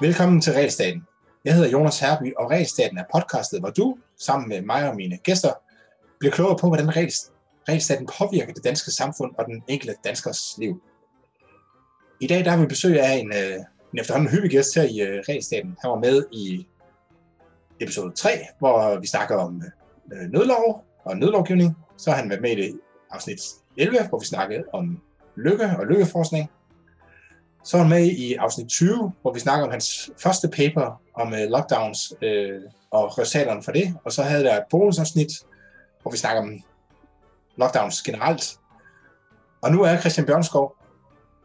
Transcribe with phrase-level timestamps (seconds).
[0.00, 1.06] Velkommen til Realstaten.
[1.44, 5.16] Jeg hedder Jonas Herby, og Realstaten er podcastet, hvor du, sammen med mig og mine
[5.16, 5.52] gæster,
[6.18, 6.96] bliver klogere på, hvordan
[7.68, 10.82] regelstaten påvirker det danske samfund og den enkelte danskers liv.
[12.20, 13.54] I dag der har vi besøg af en, øh,
[13.92, 15.76] en efterhånden hyppig gæst her i uh, Regelstaten.
[15.82, 16.66] Han var med i
[17.80, 19.62] episode 3, hvor vi snakker om
[20.12, 21.76] øh, nødlov og nødlovgivning.
[21.96, 22.72] Så har han været med i
[23.10, 23.40] afsnit
[23.78, 24.98] 11, hvor vi snakkede om
[25.36, 26.50] lykke og lykkeforskning.
[27.64, 31.32] Så var han med i afsnit 20, hvor vi snakker om hans første paper om
[31.32, 33.94] uh, lockdowns uh, og resultaterne for det.
[34.04, 35.28] Og så havde der et bonusafsnit,
[36.02, 36.50] hvor vi snakker om
[37.56, 38.58] lockdowns generelt.
[39.62, 40.76] Og nu er Christian Bjørnskov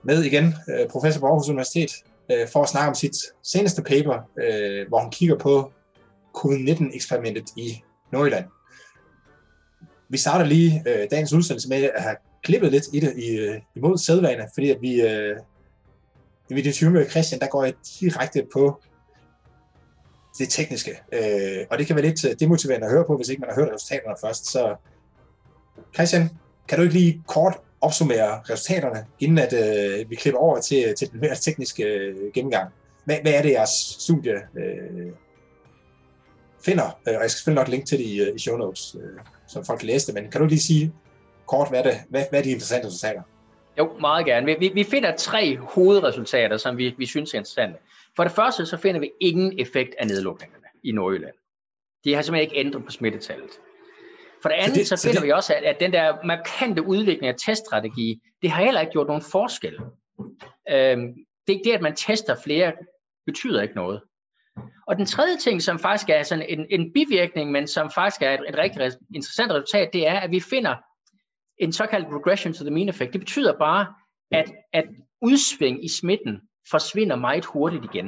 [0.04, 1.92] med igen, uh, professor på Aarhus Universitet,
[2.34, 5.72] uh, for at snakke om sit seneste paper, uh, hvor han kigger på
[6.34, 8.46] covid-19-eksperimentet i Nordjylland.
[10.10, 13.62] Vi starter lige øh, dagens udsendelse med at have klippet lidt i det i, øh,
[13.76, 15.36] imod sædvane, fordi at vi, øh,
[16.50, 18.82] i video 20 med Christian, der går jeg direkte på
[20.38, 20.92] det tekniske.
[21.12, 23.56] Øh, og det kan være lidt øh, demotiverende at høre på, hvis ikke man har
[23.56, 24.52] hørt resultaterne først.
[24.52, 24.76] Så
[25.94, 26.30] Christian,
[26.68, 31.12] kan du ikke lige kort opsummere resultaterne, inden at øh, vi klipper over til, til
[31.12, 32.70] den mere tekniske øh, gennemgang?
[33.06, 35.12] Hvad, hvad er det, jeres studie øh,
[36.66, 36.86] finder?
[37.08, 39.20] Øh, og jeg skal selvfølgelig nok linke til det i, øh, i show notes, øh,
[39.54, 40.94] så folk det, men kan du lige sige
[41.48, 43.22] kort, hvad er, det, hvad, hvad er de interessante resultater?
[43.78, 44.60] Jo, meget gerne.
[44.60, 47.80] Vi, vi finder tre hovedresultater, som vi, vi synes er interessante.
[48.16, 51.34] For det første, så finder vi ingen effekt af nedlukningerne i Nordjylland.
[52.04, 53.50] De har simpelthen ikke ændret på smittetallet.
[54.42, 55.28] For det andet, så, det, så finder så det...
[55.28, 59.08] vi også, at, at den der markante udvikling af teststrategi, det har heller ikke gjort
[59.08, 59.80] nogen forskel.
[60.70, 61.14] Øhm,
[61.48, 62.74] det, det, at man tester flere,
[63.26, 64.02] betyder ikke noget.
[64.88, 68.32] Og den tredje ting, som faktisk er sådan en, en bivirkning, men som faktisk er
[68.32, 70.76] et, et rigtig interessant resultat, det er, at vi finder
[71.58, 73.14] en såkaldt regression to the mean effect.
[73.14, 73.94] Det betyder bare,
[74.32, 74.86] at, at
[75.22, 78.08] udsving i smitten forsvinder meget hurtigt igen.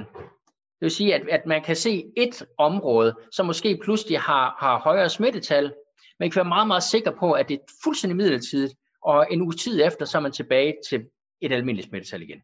[0.79, 4.79] Det vil sige, at, at man kan se et område, som måske pludselig har, har
[4.79, 5.73] højere smittetal,
[6.19, 8.73] man kan være meget, meget sikker på, at det er fuldstændig midlertidigt,
[9.03, 11.05] og en uge tid efter, så er man tilbage til
[11.41, 12.41] et almindeligt smittetal igen.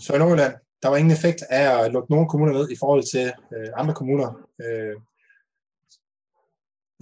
[0.00, 0.54] Så i Nordjylland,
[0.84, 3.94] der var ingen effekt af at lukke nogle kommuner ned i forhold til øh, andre
[3.94, 4.28] kommuner.
[4.60, 4.96] Øh,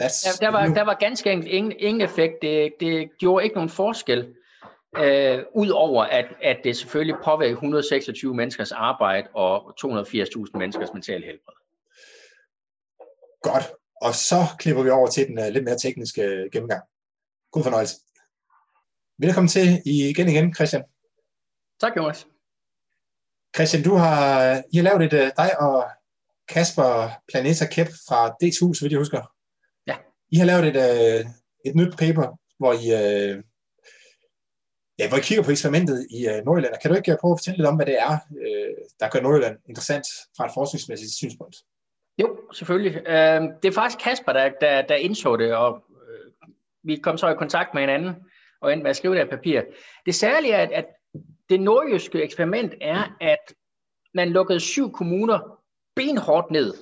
[0.00, 2.34] That's der, der, var, der var ganske enkelt ingen, ingen effekt.
[2.42, 4.34] Det, det gjorde ikke nogen forskel,
[4.98, 11.54] øh, udover at, at det selvfølgelig påvirker 126 menneskers arbejde og 280.000 menneskers mentale helbred.
[13.42, 13.64] Godt.
[14.00, 16.82] Og så klipper vi over til den uh, lidt mere tekniske gennemgang.
[17.50, 17.96] God fornøjelse.
[19.18, 20.82] Velkommen til igen igen, Christian.
[21.80, 22.26] Tak, Jonas.
[23.56, 25.84] Christian, du har, I har lavet et, uh, dig og
[26.48, 29.22] Kasper Planeta Kep fra DTU, så vidt jeg husker,
[30.32, 31.24] i har lavet et, øh,
[31.66, 32.26] et nyt paper,
[32.58, 33.34] hvor I, øh,
[34.98, 36.74] ja, hvor I kigger på eksperimentet i øh, Nordjylland.
[36.82, 39.56] Kan du ikke prøve at fortælle lidt om, hvad det er, øh, der gør Nordjylland
[39.68, 41.56] interessant fra et forskningsmæssigt synspunkt?
[42.18, 42.94] Jo, selvfølgelig.
[42.96, 46.48] Øh, det er faktisk Kasper, der, der, der indså det, og øh,
[46.84, 48.14] vi kom så i kontakt med hinanden,
[48.60, 49.62] og endte med at skrive det her papir.
[50.06, 50.86] Det særlige er, at, at
[51.52, 53.54] det nordjyske eksperiment er, at
[54.14, 55.58] man lukkede syv kommuner
[55.96, 56.74] benhårdt ned,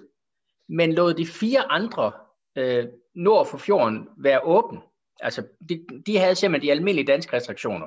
[0.68, 2.12] men lod de fire andre
[2.56, 4.78] øh, nord for fjorden være åben.
[5.20, 7.86] Altså, de, de havde simpelthen de almindelige danske restriktioner.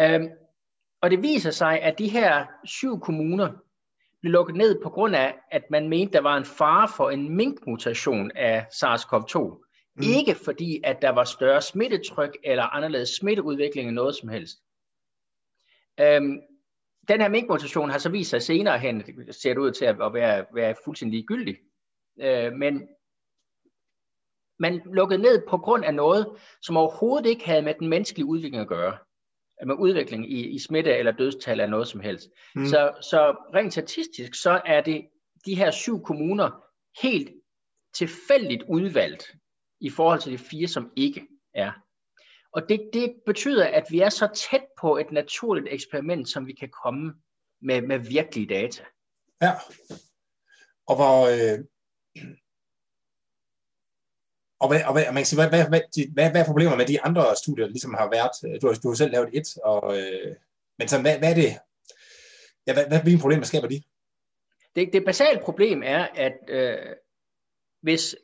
[0.00, 0.28] Øhm,
[1.02, 3.52] og det viser sig, at de her syv kommuner
[4.20, 7.36] blev lukket ned på grund af, at man mente, der var en fare for en
[7.36, 9.66] minkmutation af SARS-CoV-2.
[9.96, 10.02] Mm.
[10.02, 14.58] Ikke fordi, at der var større smittetryk eller anderledes smitteudvikling eller noget som helst.
[16.00, 16.40] Øhm,
[17.08, 20.46] den her minkmutation har så vist sig senere hen, ser det ud til at være,
[20.54, 21.56] være fuldstændig ligegyldig.
[22.20, 22.88] Øh, men
[24.58, 28.62] man lukkede ned på grund af noget, som overhovedet ikke havde med den menneskelige udvikling
[28.62, 28.98] at gøre.
[29.66, 32.30] Med udvikling i, i smitte eller dødstal eller noget som helst.
[32.54, 32.66] Mm.
[32.66, 35.08] Så, så rent statistisk, så er det
[35.46, 36.64] de her syv kommuner
[37.02, 37.30] helt
[37.94, 39.34] tilfældigt udvalgt
[39.80, 41.72] i forhold til de fire, som ikke er.
[42.52, 46.52] Og det, det betyder, at vi er så tæt på et naturligt eksperiment, som vi
[46.52, 47.14] kan komme
[47.62, 48.84] med, med virkelige data.
[49.42, 49.52] Ja.
[50.86, 51.64] Og hvor, øh,
[54.60, 56.86] og, hvad, og hvad, man kan sige, hvad, hvad, hvad, hvad, hvad er problemet med
[56.86, 58.62] de andre studier, der ligesom har været?
[58.62, 60.36] Du har, du har selv lavet et, og, øh,
[60.78, 61.52] men så, hvad, hvad er det?
[62.66, 63.82] Ja, hvad, hvad, hvilke problemer skaber de?
[64.74, 66.96] Det, det basale problem er, at øh,
[67.82, 68.16] hvis,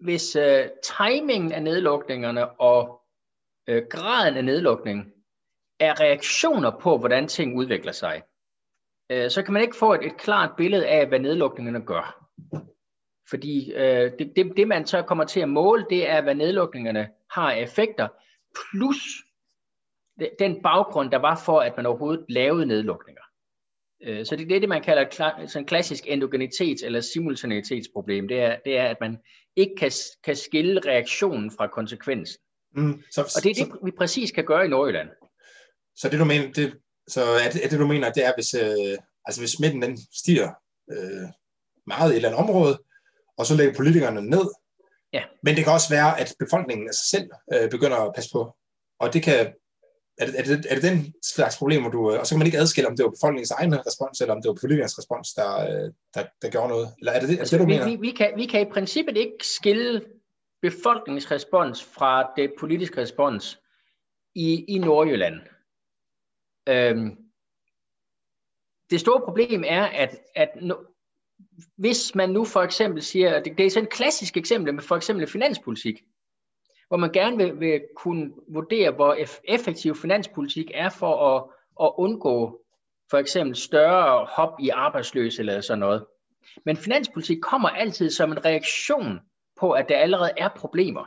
[0.00, 3.01] hvis øh, timingen af nedlukningerne og
[3.68, 5.12] øh, graden af nedlukning
[5.80, 8.22] er reaktioner på, hvordan ting udvikler sig,
[9.10, 12.28] øh, så kan man ikke få et, et klart billede af, hvad nedlukningerne gør.
[13.30, 17.08] Fordi øh, det, det, det, man så kommer til at måle, det er, hvad nedlukningerne
[17.30, 18.08] har af effekter
[18.70, 18.98] plus
[20.38, 23.22] den baggrund, der var for, at man overhovedet lavede nedlukninger.
[24.02, 28.28] Øh, så det er det, man kalder sådan klassisk endogenitets- eller simultanitetsproblem.
[28.28, 29.18] Det er, det er, at man
[29.56, 29.90] ikke kan,
[30.24, 32.42] kan skille reaktionen fra konsekvensen.
[32.76, 35.08] Mm, så, og det er det, så, vi præcis kan gøre i Nordjylland.
[35.96, 36.74] Så det du mener, det,
[37.08, 39.98] så er det, er det du mener, det er, hvis, øh, altså hvis smitten den
[40.12, 40.50] stiger
[40.92, 41.28] øh,
[41.86, 42.78] meget i et eller andet område,
[43.38, 44.50] og så lægger politikerne ned.
[45.12, 45.22] Ja.
[45.42, 48.56] Men det kan også være, at befolkningen af sig selv øh, begynder at passe på.
[48.98, 49.52] Og det kan
[50.18, 52.12] er det, er, det, er det den slags problemer, du...
[52.12, 54.42] Øh, og så kan man ikke adskille, om det var befolkningens egen respons, eller om
[54.42, 56.88] det var politikernes respons, der, øh, der, der gjorde noget?
[56.98, 57.86] Eller er det det, altså, det du vi, mener?
[57.90, 60.02] Vi, vi, kan, vi kan i princippet ikke skille
[60.62, 63.58] befolkningsrespons fra det politiske respons
[64.34, 65.40] i, i Nordjylland.
[66.68, 67.16] Øhm,
[68.90, 70.74] det store problem er, at, at no,
[71.76, 74.96] hvis man nu for eksempel siger, det, det er sådan et klassisk eksempel med for
[74.96, 76.02] eksempel finanspolitik,
[76.88, 81.44] hvor man gerne vil, vil kunne vurdere, hvor effektiv finanspolitik er for at,
[81.86, 82.62] at undgå
[83.10, 86.06] for eksempel større hop i arbejdsløse eller sådan noget.
[86.64, 89.20] Men finanspolitik kommer altid som en reaktion
[89.62, 91.04] på, at der allerede er problemer.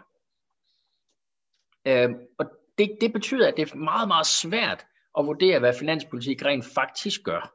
[1.88, 2.10] Øh,
[2.40, 2.46] og
[2.78, 4.86] det, det betyder, at det er meget, meget svært
[5.18, 7.54] at vurdere, hvad finanspolitik rent faktisk gør.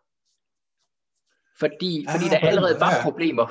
[1.59, 3.47] Fordi, fordi der allerede var problemer,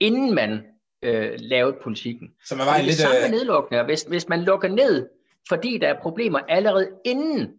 [0.00, 0.66] inden man
[1.02, 2.28] øh, lavet politikken.
[2.44, 3.84] Så man var det lidt, samme med øh, nedlukninger.
[3.84, 5.08] Hvis, hvis man lukker ned,
[5.48, 7.58] fordi der er problemer allerede inden,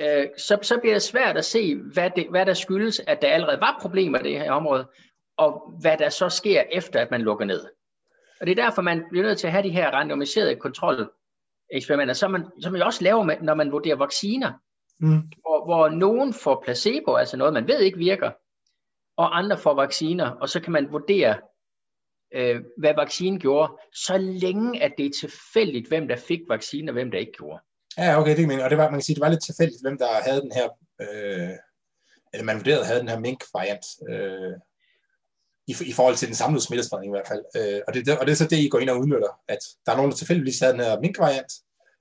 [0.00, 3.28] øh, så, så bliver det svært at se, hvad, det, hvad der skyldes, at der
[3.28, 4.86] allerede var problemer i det her område,
[5.36, 7.66] og hvad der så sker efter, at man lukker ned.
[8.40, 12.30] Og det er derfor, man bliver nødt til at have de her randomiserede kontroleksperimenter, som
[12.30, 14.52] man, som man også laver, med, når man vurderer vacciner,
[15.00, 15.22] mm.
[15.40, 18.30] hvor, hvor nogen får placebo, altså noget, man ved ikke virker,
[19.16, 21.36] og andre får vacciner, og så kan man vurdere,
[22.34, 26.92] øh, hvad vaccinen gjorde, så længe at det er tilfældigt, hvem der fik vaccinen, og
[26.92, 27.60] hvem der ikke gjorde.
[27.98, 29.98] Ja, okay, det mener Og det var, man kan sige, det var lidt tilfældigt, hvem
[29.98, 30.68] der havde den her,
[31.00, 31.56] øh,
[32.32, 34.54] eller man vurderede havde den her mink-variant, øh,
[35.66, 37.42] i, i forhold til den samlede smittespredning i hvert fald.
[37.56, 39.92] Øh, og, det, og det er så det, I går ind og udnytter, at der
[39.92, 41.52] er nogen, der tilfældigvis havde den her mink-variant,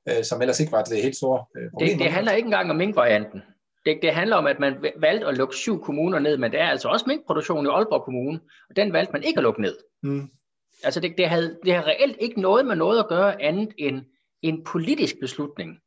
[0.10, 1.90] øh, som ellers ikke var det helt store øh, problem.
[1.90, 3.42] Det, det handler ikke engang om mink-varianten.
[3.86, 6.70] Det, det handler om, at man valgte at lukke syv kommuner ned, men det er
[6.70, 8.40] altså også minkproduktion i Aalborg Kommune,
[8.70, 9.78] og den valgte man ikke at lukke ned.
[10.04, 10.30] Mm.
[10.84, 14.02] Altså det, det, havde, det havde reelt ikke noget med noget at gøre andet end
[14.42, 15.80] en politisk beslutning,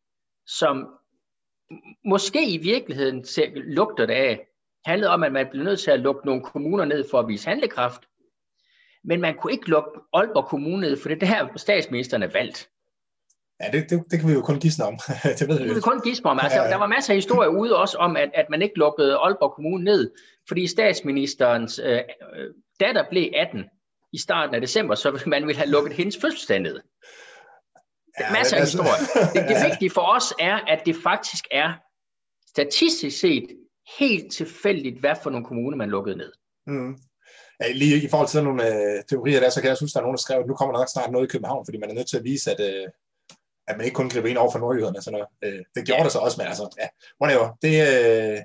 [0.46, 0.86] som
[2.04, 4.48] måske i virkeligheden lugter det af,
[4.84, 7.48] handlede om, at man blev nødt til at lukke nogle kommuner ned for at vise
[7.48, 8.00] handlekraft,
[9.04, 12.69] men man kunne ikke lukke Aalborg Kommune ned, for det er der statsministeren er valgt.
[13.60, 14.98] Ja, det, det, det kan vi jo kun gisne om.
[15.38, 15.62] det ved vi.
[15.62, 16.38] Det kan vi kun gisne om.
[16.42, 16.69] Altså, ja.
[16.69, 19.84] Der var masser af historier ude også om, at, at man ikke lukkede Aalborg Kommune
[19.84, 20.10] ned,
[20.48, 22.02] fordi statsministerens øh, øh
[22.80, 23.64] datter blev 18
[24.12, 26.80] i starten af december, så man ville have lukket hendes fødselsdag ned.
[28.20, 28.82] Ja, masser af altså...
[28.82, 29.32] historier.
[29.34, 31.72] Det, det vigtige for os er, at det faktisk er
[32.48, 33.46] statistisk set
[33.99, 36.32] helt tilfældigt, hvad for nogle kommuner man lukkede ned.
[36.67, 36.96] Mm.
[37.61, 40.00] Ja, lige i forhold til sådan nogle øh, teorier der, så kan jeg synes, der
[40.00, 41.90] er nogen, der skrev, at nu kommer der nok snart noget i København, fordi man
[41.90, 42.88] er nødt til at vise, at, øh,
[43.69, 45.02] at man ikke kun griber ind over for nordjyderne.
[45.02, 45.55] Sådan noget.
[45.58, 46.05] Øh, det gjorde ja.
[46.05, 46.88] det så også, men altså, ja,
[47.23, 47.49] whatever.
[47.62, 48.38] Det, øh,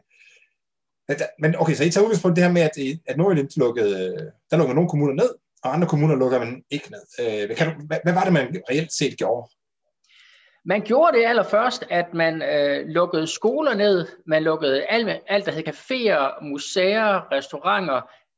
[1.40, 4.76] men okay, så I tager udgangspunkt det her med, at, at Nordjylland lukkede, der lukkede
[4.76, 5.30] nogle kommuner ned,
[5.64, 7.04] og andre kommuner lukker man ikke ned.
[7.22, 9.50] Øh, kan du, hvad, hvad var det, man reelt set gjorde?
[10.66, 15.52] Man gjorde det allerførst, at man øh, lukkede skoler ned, man lukkede alt, alt der
[15.52, 17.96] hed caféer, museer, restauranter,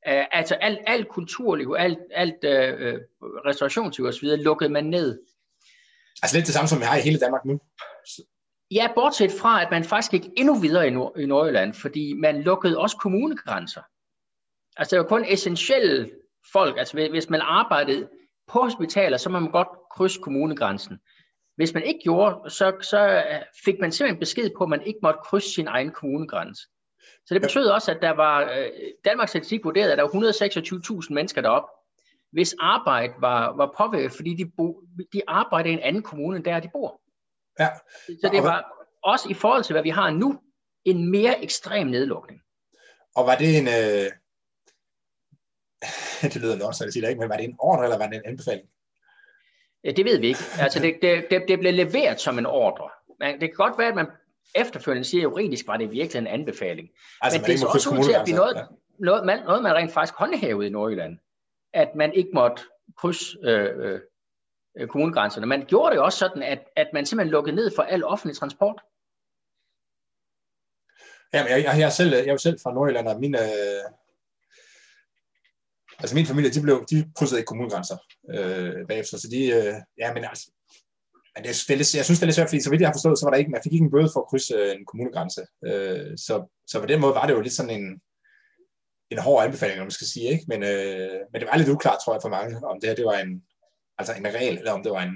[0.08, 5.20] øh, altså alt, alt kulturliv, alt, alt øh, restaurationsliv osv., lukkede man ned.
[6.24, 7.60] Altså lidt det samme, som vi har i hele Danmark nu?
[8.72, 12.42] Ja, bortset fra, at man faktisk gik endnu videre i, Nord- i Nordjylland, fordi man
[12.42, 13.82] lukkede også kommunegrænser.
[14.78, 16.12] Altså det var kun essentielle
[16.54, 18.10] folk, altså hvis man arbejdede
[18.48, 21.00] på hospitaler, så må man godt krydse kommunegrænsen.
[21.56, 23.24] Hvis man ikke gjorde, så, så
[23.66, 26.62] fik man simpelthen besked på, at man ikke måtte krydse sin egen kommunegrænse.
[27.26, 28.70] Så det betød også, at der var, øh,
[29.06, 31.64] Danmarks Statistik vurderede, at der var 126.000 mennesker derop,
[32.32, 34.82] hvis arbejde var, var påvirket, fordi de, bo,
[35.14, 37.02] de arbejdede i en anden kommune, end der de bor.
[37.60, 37.70] Ja.
[38.08, 40.42] Så det var også i forhold til, hvad vi har nu,
[40.86, 42.42] en mere ekstrem nedlukning.
[43.16, 44.12] Og var det en, øh,
[46.34, 48.08] det lyder nok, så jeg siger det ikke, men var det en ordre, eller var
[48.08, 48.70] det en anbefaling?
[49.86, 50.40] Ja, det ved vi ikke.
[50.60, 52.90] Altså, det, det, det, det blev leveret som en ordre.
[53.20, 54.08] Men det kan godt være, at man
[54.56, 56.90] efterfølgende siger, at juridisk var det virkelig en anbefaling.
[57.22, 58.62] Altså, men det er også ud til at blive noget, ja.
[59.00, 61.18] noget, man, noget, man rent faktisk håndhævede i Nordjylland.
[61.74, 62.64] At man ikke måtte
[62.98, 64.00] krydse øh,
[64.78, 65.46] øh, kommunegrænserne.
[65.46, 68.82] Man gjorde det også sådan, at, at man simpelthen lukkede ned for al offentlig transport.
[71.34, 73.42] Jamen, jeg, jeg, jeg, selv, jeg er jo selv fra Nordjylland, og min, øh,
[76.00, 77.98] altså min familie, de, blev, de krydsede ikke kommunegrænser
[78.34, 80.52] øh, bagefter, så de, øh, ja, men altså,
[81.36, 82.90] Men det, det er lidt, jeg synes, det er lidt svært, fordi så vidt jeg
[82.90, 84.72] har forstået, så var der ikke, man fik ikke en bøde for at krydse øh,
[84.76, 85.42] en kommunegrænse.
[85.70, 86.34] Øh, så,
[86.68, 87.88] så på den måde var det jo lidt sådan en,
[89.12, 90.46] en hård anbefaling, man skal sige, ikke?
[90.48, 93.06] Men, øh, men det var lidt uklart, tror jeg, for mange, om det her det
[93.06, 93.44] var en,
[94.00, 95.16] altså en regel, eller om det var en,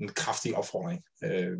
[0.00, 1.00] en kraftig opfordring.
[1.24, 1.58] Øh,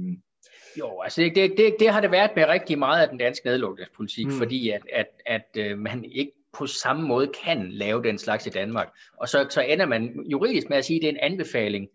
[0.79, 3.47] jo, altså det, det, det, det har det været med rigtig meget af den danske
[3.49, 4.39] nedlukningspolitik, mm.
[4.39, 8.47] fordi at, at, at, at øh, man ikke på samme måde kan lave den slags
[8.47, 8.89] i Danmark.
[9.21, 11.89] Og så, så ender man juridisk med at sige, at det er en anbefaling.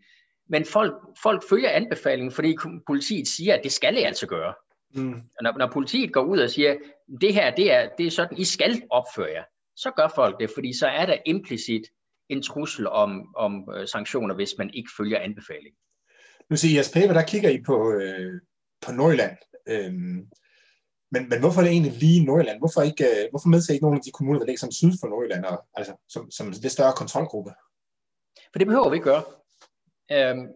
[0.49, 4.53] Men folk, folk følger anbefalingen, fordi politiet siger, at det skal det altså gøre.
[4.93, 5.13] Mm.
[5.13, 6.75] Og når, når politiet går ud og siger,
[7.21, 9.43] det her det er, det er sådan, I skal opføre jer,
[9.75, 11.81] så gør folk det, fordi så er der implicit
[12.29, 15.79] en trussel om, om øh, sanktioner, hvis man ikke følger anbefalingen.
[16.49, 18.41] Nu siger I jeres paper, der kigger I på, øh,
[18.85, 19.37] på Nordjylland.
[19.67, 20.27] Øhm,
[21.11, 22.59] men, men hvorfor er det egentlig lige Nordjylland?
[22.59, 25.07] Hvorfor, ikke, øh, hvorfor medtager ikke nogle af de kommuner, der ligger som syd for
[25.07, 27.51] Nordjylland, og, altså som, som det større kontrolgruppe?
[28.51, 29.23] For det behøver vi ikke gøre.
[30.11, 30.47] Øhm,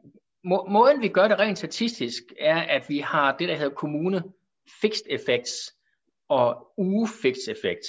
[0.43, 4.23] må, måden vi gør det rent statistisk, er, at vi har det, der hedder kommune
[4.81, 5.53] fixed effects
[6.29, 7.87] og uge fixed effects.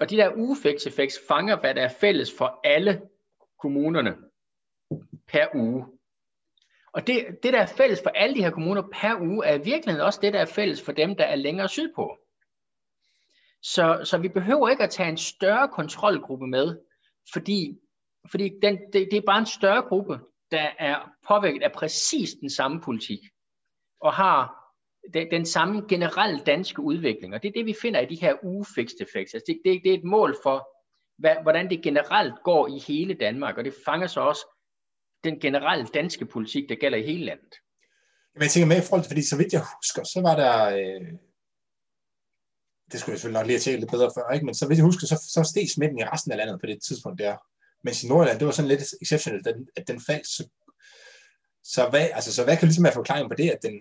[0.00, 3.00] Og de der uge fixed effects fanger, hvad der er fælles for alle
[3.58, 4.16] kommunerne
[5.28, 5.86] per uge.
[6.92, 9.64] Og det, det, der er fælles for alle de her kommuner per uge, er i
[9.64, 12.18] virkeligheden også det, der er fælles for dem, der er længere sydpå.
[13.62, 16.78] Så, så vi behøver ikke at tage en større kontrolgruppe med,
[17.32, 17.78] fordi,
[18.30, 20.18] fordi den, det, det er bare en større gruppe,
[20.50, 23.18] der er påvirket af præcis den samme politik,
[24.00, 24.58] og har
[25.14, 27.34] den, den samme generelle danske udvikling.
[27.34, 29.34] Og det er det, vi finder i de her uge-fixed effects.
[29.34, 30.68] Altså det, det, det er et mål for,
[31.18, 34.46] hvad, hvordan det generelt går i hele Danmark, og det fanger så også
[35.24, 37.54] den generelle danske politik, der gælder i hele landet.
[38.34, 40.54] Men jeg tænker med i forhold til, fordi så vidt jeg husker, så var der,
[40.78, 41.06] øh,
[42.90, 44.46] det skulle jeg selvfølgelig nok lige have tjekket lidt bedre før, ikke?
[44.46, 46.82] men så vidt jeg husker, så, så steg smitten i resten af landet på det
[46.82, 47.36] tidspunkt der.
[47.84, 50.26] Mens i Nordjylland, det var sådan lidt exceptionelt, at den, at den faldt.
[50.26, 50.42] Så,
[51.64, 53.74] så, hvad, altså, så hvad kan ligesom være forklaringen på det, at den,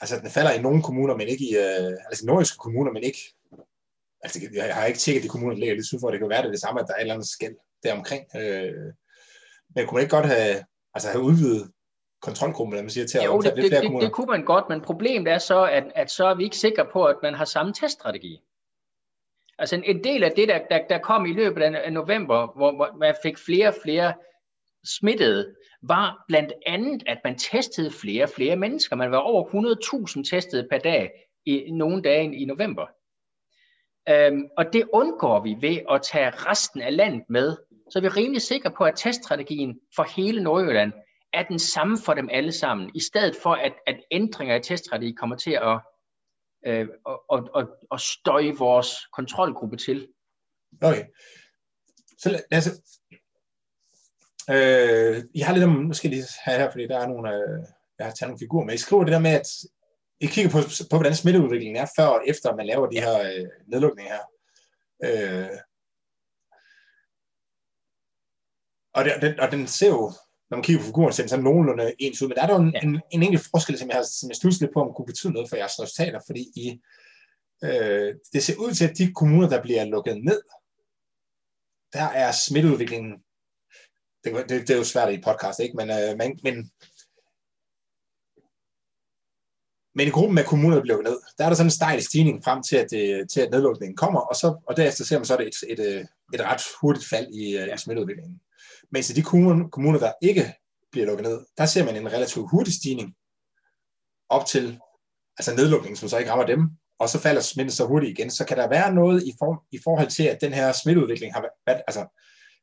[0.00, 3.02] altså, den falder i nogle kommuner, men ikke i, øh, altså i nordiske kommuner, men
[3.02, 3.22] ikke,
[4.24, 6.42] altså jeg har ikke tjekket de kommuner, der ligger lidt syd for, det kan være
[6.42, 8.24] det, det samme, at der er et eller andet skæld deromkring.
[8.36, 8.92] Øh,
[9.74, 10.64] men kunne man ikke godt have,
[10.94, 11.72] altså have udvidet
[12.22, 14.06] kontrolgruppen, eller man siger, til at jo, det, lidt flere det, kommuner?
[14.06, 16.86] det kunne man godt, men problemet er så, at, at så er vi ikke sikre
[16.92, 18.40] på, at man har samme teststrategi.
[19.58, 22.76] Altså en, en del af det, der, der, der kom i løbet af november, hvor,
[22.76, 24.14] hvor man fik flere og flere
[24.84, 28.96] smittede, var blandt andet, at man testede flere og flere mennesker.
[28.96, 29.44] Man var over
[30.14, 31.10] 100.000 testet per dag
[31.46, 32.86] i nogle dage i november.
[34.08, 37.56] Øhm, og det undgår vi ved at tage resten af landet med
[37.92, 40.92] så er vi rimelig sikre på, at teststrategien for hele Nordjylland
[41.32, 45.12] er den samme for dem alle sammen, i stedet for at, at ændringer i teststrategi
[45.12, 45.80] kommer til at,
[46.66, 46.88] øh,
[47.32, 50.08] at, at, at støje vores kontrolgruppe til.
[50.82, 51.04] Okay.
[52.18, 52.68] Så lad os...
[54.50, 57.64] Øh, jeg har lidt om, nu skal lige have her, fordi der er nogle, øh,
[57.98, 58.74] jeg har taget nogle figurer med.
[58.74, 59.48] I skriver det der med, at
[60.20, 60.58] I kigger på,
[60.90, 64.24] på hvordan smitteudviklingen er før og efter, man laver de her øh, nedlukninger her.
[65.04, 65.58] Øh,
[68.94, 70.12] Og, det, den, og den ser jo,
[70.50, 72.56] når man kigger på figuren, ser den sådan nogenlunde ens ud, men der er der
[72.58, 72.80] en, ja.
[72.80, 75.48] en, en enkelt forskel, som jeg har som jeg lidt på, om kunne betyde noget
[75.48, 76.80] for jeres resultater, fordi I,
[77.64, 80.42] øh, det ser ud til, at de kommuner, der bliver lukket ned,
[81.92, 83.12] der er smitteudviklingen,
[84.24, 85.76] det, det, det er jo svært i podcast, ikke?
[85.76, 86.70] Men, øh, men, men
[89.94, 92.02] men i gruppen af kommuner, der bliver lukket ned, der er der sådan en stejl
[92.02, 95.24] stigning frem til, at, det, til at nedlukningen kommer, og, så, og derefter ser man
[95.24, 97.74] så et, et, et, et ret hurtigt fald i, ja.
[97.74, 98.40] i smitteudviklingen.
[98.92, 100.54] Mens i de kommuner, der ikke
[100.92, 103.14] bliver lukket ned, der ser man en relativt hurtig stigning
[104.28, 104.78] op til
[105.38, 108.30] altså nedlukningen, som så ikke rammer dem, og så falder smitten så hurtigt igen.
[108.30, 111.50] Så kan der være noget i, for, i forhold til, at den her smitteudvikling har
[111.66, 112.02] været, altså,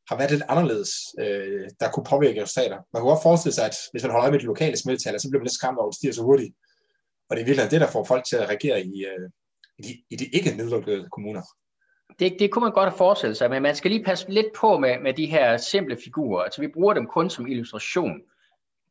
[0.10, 2.78] har været lidt anderledes, øh, der kunne påvirke resultater.
[2.94, 5.30] Man kunne godt forestille sig, at hvis man holder øje med de lokale smittetal, så
[5.30, 6.54] bliver man lidt skræmt over, at det stiger så hurtigt.
[7.30, 9.30] Og det er virkelig det, der får folk til at reagere i, øh,
[9.80, 11.44] i, de, i de ikke nedlukkede kommuner
[12.20, 14.78] det, det kunne man godt have forestillet sig, men man skal lige passe lidt på
[14.78, 16.44] med, med de her simple figurer.
[16.44, 18.22] Altså vi bruger dem kun som illustration,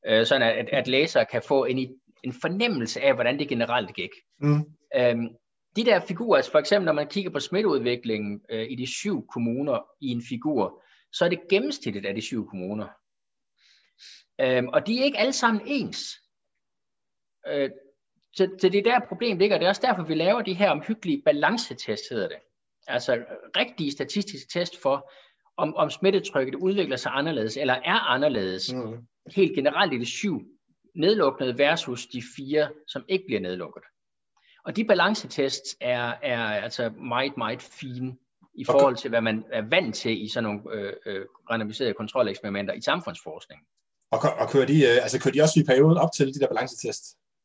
[0.06, 4.10] øh, sådan at, at læsere kan få en, en fornemmelse af, hvordan det generelt gik.
[4.40, 4.64] Mm.
[4.96, 5.28] Øhm,
[5.76, 9.26] de der figurer, altså for eksempel når man kigger på smitteudviklingen øh, i de syv
[9.26, 10.82] kommuner i en figur,
[11.12, 12.88] så er det gennemsnittet af de syv kommuner.
[14.40, 15.98] Øhm, og de er ikke alle sammen ens.
[17.48, 17.70] Øh,
[18.32, 19.58] så, så det er der problem ligger.
[19.58, 22.38] Det er også derfor, vi laver de her omhyggelige balancetest, hedder det
[22.88, 23.24] altså
[23.56, 25.10] rigtige statistiske test for,
[25.56, 28.96] om, om smittetrykket udvikler sig anderledes, eller er anderledes, mm.
[29.36, 30.42] helt generelt i de syv
[30.94, 33.82] nedlukkede versus de fire, som ikke bliver nedlukket.
[34.64, 38.16] Og de balancetests er, er altså meget, meget fine
[38.54, 42.74] i forhold til, hvad man er vant til i sådan nogle øh, øh, randomiserede kontroleksperimenter
[42.74, 43.60] i samfundsforskning.
[44.10, 46.48] Og, og kører, de, øh, altså, kører de også i perioden op til de der
[46.48, 47.04] balancetest?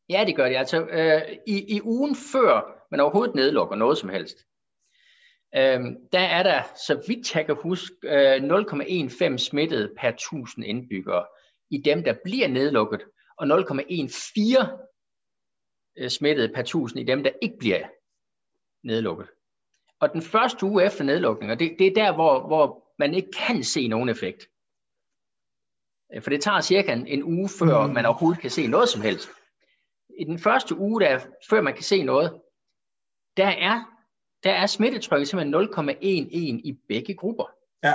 [0.10, 0.58] Ja, det gør de.
[0.58, 4.38] Altså, øh, i, I ugen før man overhovedet nedlukker noget som helst,
[5.56, 5.82] øh,
[6.12, 11.26] der er der, så vidt jeg kan huske, øh, 0,15 smittet per 1000 indbyggere
[11.70, 13.02] i dem, der bliver nedlukket,
[13.38, 14.84] og 0,14
[15.98, 17.88] øh, smittet per 1000 i dem, der ikke bliver
[18.84, 19.28] nedlukket.
[20.00, 23.64] Og den første uge efter nedlukning, det, det er der, hvor, hvor man ikke kan
[23.64, 24.48] se nogen effekt.
[26.14, 27.94] Øh, for det tager cirka en, en uge, før mm.
[27.94, 29.30] man overhovedet kan se noget som helst.
[30.20, 31.20] I den første uge, der,
[31.50, 32.42] før man kan se noget,
[33.38, 33.93] der er,
[34.44, 35.98] der er smittetrykket simpelthen 0,11
[36.64, 37.46] i begge grupper.
[37.84, 37.94] Ja,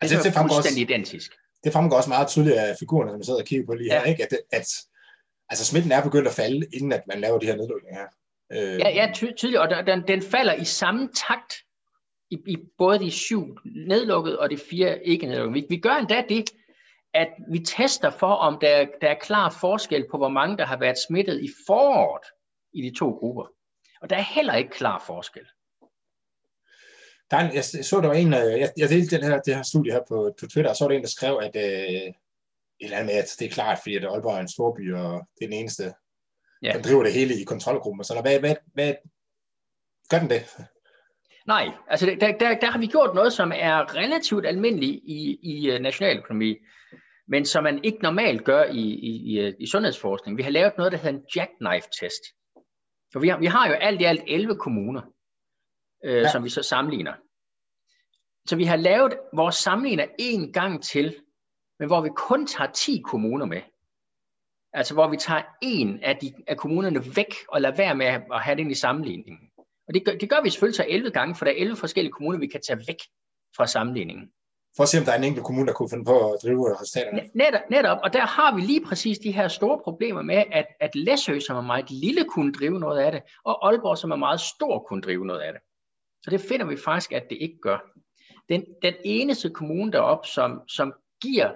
[0.00, 1.32] altså det, det er fuldstændig også, identisk.
[1.64, 4.00] Det fremgår også meget tydeligt af figurerne, som jeg sidder og kigger på lige her,
[4.00, 4.10] ja.
[4.10, 4.22] ikke?
[4.22, 4.68] At, at
[5.48, 8.08] altså, smitten er begyndt at falde, inden at man laver de her nedlukninger her.
[8.52, 8.78] Øh...
[8.78, 11.54] Ja, ja ty- tydeligt, og den, den falder i samme takt
[12.30, 15.52] i, i både de syv nedlukkede og de fire ikke nedlukkede.
[15.52, 16.50] Vi, vi gør endda det,
[17.14, 20.78] at vi tester for, om der, der er klar forskel på, hvor mange der har
[20.78, 22.26] været smittet i foråret
[22.72, 23.44] i de to grupper.
[24.02, 25.46] Og der er heller ikke klar forskel.
[27.30, 29.56] Der er en, jeg så, der var en, øh, jeg, jeg delte den her, det
[29.56, 32.12] her studie her på, på Twitter, og så var der en, der skrev, at øh,
[32.80, 35.26] et eller andet med, at det er klart, fordi at Aalborg er en storby, og
[35.38, 35.94] det er den eneste,
[36.62, 36.72] ja.
[36.72, 38.04] der driver det hele i kontrolgruppen.
[38.04, 38.94] Så hvad, hvad, hvad,
[40.10, 40.42] gør den det?
[41.46, 45.70] Nej, altså der, der, der har vi gjort noget, som er relativt almindeligt i, i
[45.70, 46.56] øh, nationaløkonomi,
[47.28, 50.36] men som man ikke normalt gør i, i, i, i sundhedsforskning.
[50.36, 52.22] Vi har lavet noget, der hedder en jackknife-test.
[53.12, 55.02] For vi har, vi har jo alt i alt 11 kommuner,
[56.04, 56.30] øh, ja.
[56.32, 57.14] som vi så sammenligner.
[58.48, 61.16] Så vi har lavet vores sammenligner en gang til,
[61.78, 63.62] men hvor vi kun tager 10 kommuner med.
[64.72, 68.22] Altså hvor vi tager en af, de, af kommunerne væk og lader være med at
[68.42, 69.50] have den i sammenligningen.
[69.88, 72.12] Og det gør, det gør vi selvfølgelig så 11 gange, for der er 11 forskellige
[72.12, 73.00] kommuner, vi kan tage væk
[73.56, 74.30] fra sammenligningen.
[74.76, 76.72] For at se, om der er en enkelt kommune, der kunne finde på at drive
[76.72, 77.30] resultaterne.
[77.34, 80.94] Netop, netop, og der har vi lige præcis de her store problemer med, at, at
[80.94, 84.40] Læsø, som er meget lille, kunne drive noget af det, og Aalborg, som er meget
[84.40, 85.62] stor, kunne drive noget af det.
[86.22, 87.78] Så det finder vi faktisk, at det ikke gør.
[88.48, 91.52] Den, den eneste kommune deroppe, som, som giver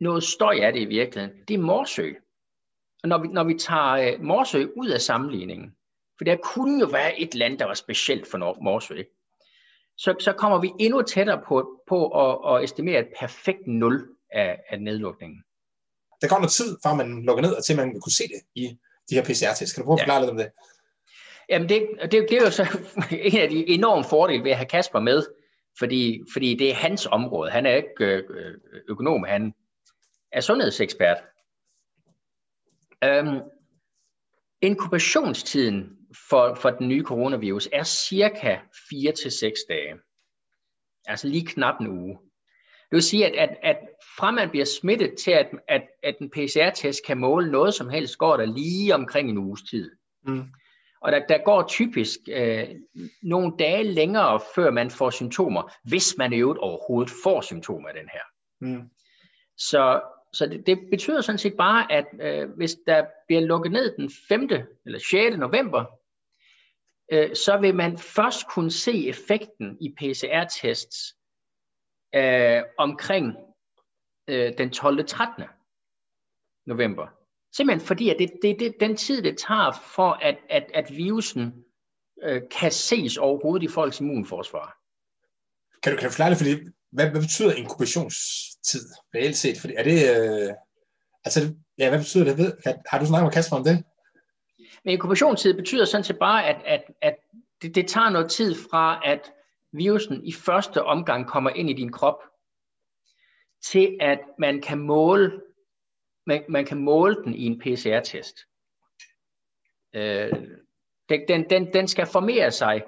[0.00, 2.12] noget støj af det i virkeligheden, det er Morsø.
[3.02, 5.76] Og når vi, når vi tager uh, Morsø ud af sammenligningen,
[6.18, 9.02] for der kunne jo være et land, der var specielt for Morsø,
[9.96, 14.60] så, så kommer vi endnu tættere på, på at, at estimere et perfekt nul af,
[14.68, 15.44] af nedlukningen.
[16.20, 18.40] Der går noget tid, fra man lukker ned, og til man vil kunne se det
[18.54, 18.78] i
[19.10, 19.72] de her PCR-tests.
[19.72, 20.20] Kan du prøve at forklare ja.
[20.20, 20.50] lidt om det?
[21.52, 22.62] Jamen det, det, det er jo så
[23.32, 25.22] en af de enorme fordele ved at have Kasper med,
[25.78, 27.50] fordi, fordi det er hans område.
[27.50, 28.54] Han er ikke øh, øh,
[28.88, 29.54] økonom, han
[30.32, 31.16] er sundhedsekspert.
[33.04, 33.40] Øhm,
[34.60, 35.96] inkubationstiden
[36.28, 39.94] for, for den nye coronavirus er cirka 4-6 dage.
[41.06, 42.18] Altså lige knap en uge.
[42.90, 43.76] Det vil sige, at, at, at
[44.16, 48.18] fra man bliver smittet til, at, at, at en PCR-test kan måle noget som helst,
[48.18, 49.90] går der lige omkring en uges tid.
[50.26, 50.44] Mm.
[51.02, 52.68] Og der, der går typisk øh,
[53.22, 57.94] nogle dage længere, før man får symptomer, hvis man i øvrigt overhovedet får symptomer af
[57.94, 58.22] den her.
[58.60, 58.90] Mm.
[59.56, 60.00] Så,
[60.32, 64.10] så det, det betyder sådan set bare, at øh, hvis der bliver lukket ned den
[64.28, 64.48] 5.
[64.86, 65.36] eller 6.
[65.36, 65.84] november,
[67.12, 71.16] øh, så vil man først kunne se effekten i PCR-tests
[72.14, 73.36] øh, omkring
[74.28, 75.06] øh, den 12.
[75.06, 75.44] 13.
[76.66, 77.21] november.
[77.56, 81.64] Simpelthen fordi, at det, det, det den tid, det tager for, at, at, at virusen
[82.22, 84.78] øh, kan ses overhovedet i folks immunforsvar.
[85.82, 86.50] Kan du, kan du forklare det, fordi
[86.92, 88.80] hvad, hvad betyder inkubationstid
[89.14, 89.60] reelt set?
[89.60, 90.52] Fordi er det, øh,
[91.24, 92.38] altså, ja, hvad betyder det?
[92.38, 92.52] Ved,
[92.86, 93.84] har du snakket med Kasper om det?
[94.84, 97.14] Men inkubationstid betyder sådan set bare, at, at, at
[97.62, 99.32] det, det tager noget tid fra, at
[99.72, 102.22] virusen i første omgang kommer ind i din krop,
[103.64, 105.40] til at man kan måle,
[106.26, 108.36] man, man kan måle den i en PCR-test.
[109.94, 110.32] Øh,
[111.08, 112.82] den, den, den skal formere sig.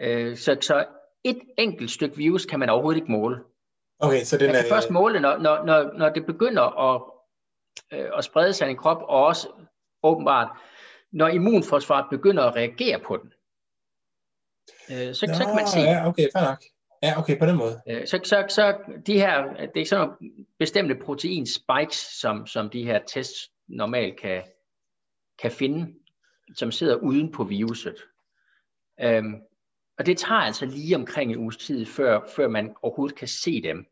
[0.00, 0.86] Øh, så, så
[1.24, 3.44] et enkelt stykke virus kan man overhovedet ikke måle.
[3.98, 4.68] Okay, så den man kan er...
[4.68, 7.02] først måle, når, når, når, når det begynder at,
[7.92, 9.48] øh, at sprede sig i en krop, og også
[10.02, 10.48] åbenbart
[11.12, 13.32] når immunforsvaret begynder at reagere på den.
[14.90, 15.80] Øh, så, Nå, så kan man se.
[15.80, 16.62] Ja, okay, fair nok.
[17.02, 17.80] Ja, okay, på den måde.
[17.88, 22.70] Øh, så, så, så de her, det er sådan nogle bestemte protein spikes, som, som
[22.70, 24.42] de her tests normalt kan,
[25.42, 25.94] kan finde,
[26.54, 27.96] som sidder uden på viruset.
[29.00, 29.34] Øhm,
[29.98, 33.62] og det tager altså lige omkring en uges tid, før, før man overhovedet kan se
[33.62, 33.86] dem.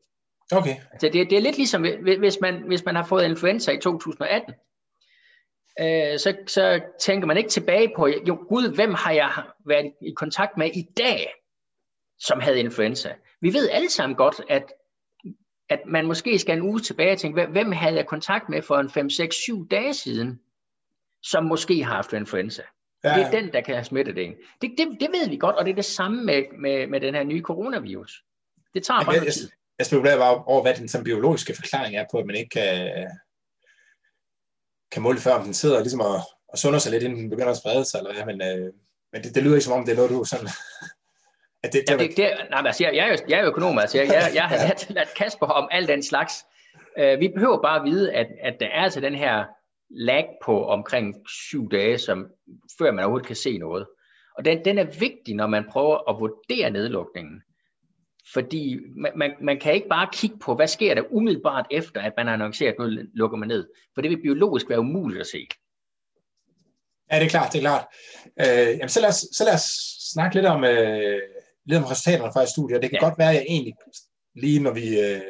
[0.53, 0.77] Okay.
[1.01, 1.87] Så det, det er lidt ligesom,
[2.19, 4.55] hvis man, hvis man har fået influenza i 2018,
[5.81, 9.31] øh, så, så tænker man ikke tilbage på, jo gud, hvem har jeg
[9.67, 11.33] været i kontakt med i dag,
[12.21, 13.13] som havde influenza.
[13.41, 14.73] Vi ved alle sammen godt, at
[15.71, 18.79] at man måske skal en uge tilbage og tænke, hvem havde jeg kontakt med for
[18.79, 20.41] en 5, 6, 7 dage siden,
[21.23, 22.63] som måske har haft influenza.
[23.05, 23.15] Ja.
[23.15, 24.35] Det er den, der kan have smittet en.
[24.63, 27.15] Det, det, det ved vi godt, og det er det samme med, med, med den
[27.15, 28.25] her nye coronavirus.
[28.75, 29.43] Det tager bare noget tid.
[29.43, 32.51] Jeg, jeg spekulerer bare over, hvad den sådan, biologiske forklaring er på, at man ikke
[32.51, 32.91] kan,
[34.93, 37.51] kan måle før, om den sidder ligesom og, og sunder sig lidt, inden den begynder
[37.51, 38.73] at sprede sig, eller hvad, men, øh,
[39.13, 40.49] men det, det lyder ikke som om, det er noget, du sådan...
[41.63, 43.79] At det, det, ja, det, det, nej, altså, jeg, jeg, er jo, jeg er økonom,
[43.79, 46.45] altså jeg, jeg, jeg har lært, lært Kasper om alt den slags.
[47.01, 49.45] Uh, vi behøver bare at vide, at, at der er altså den her
[49.91, 52.27] lag på omkring syv dage, som,
[52.79, 53.87] før man overhovedet kan se noget.
[54.37, 57.43] Og den, den er vigtig, når man prøver at vurdere nedlukningen.
[58.33, 62.13] Fordi man, man, man kan ikke bare kigge på, hvad sker der umiddelbart efter, at
[62.17, 63.69] man har annonceret, at nu lukker man ned.
[63.95, 65.49] For det vil biologisk være umuligt at se.
[67.13, 67.87] Ja, det er klart, det er klart.
[68.41, 69.69] Øh, jamen, så, lad os, så lad os
[70.13, 71.21] snakke lidt om, øh,
[71.69, 72.83] lidt om resultaterne fra studiet.
[72.83, 73.07] Det kan ja.
[73.09, 73.75] godt være, at jeg egentlig,
[74.35, 75.23] lige når vi øh,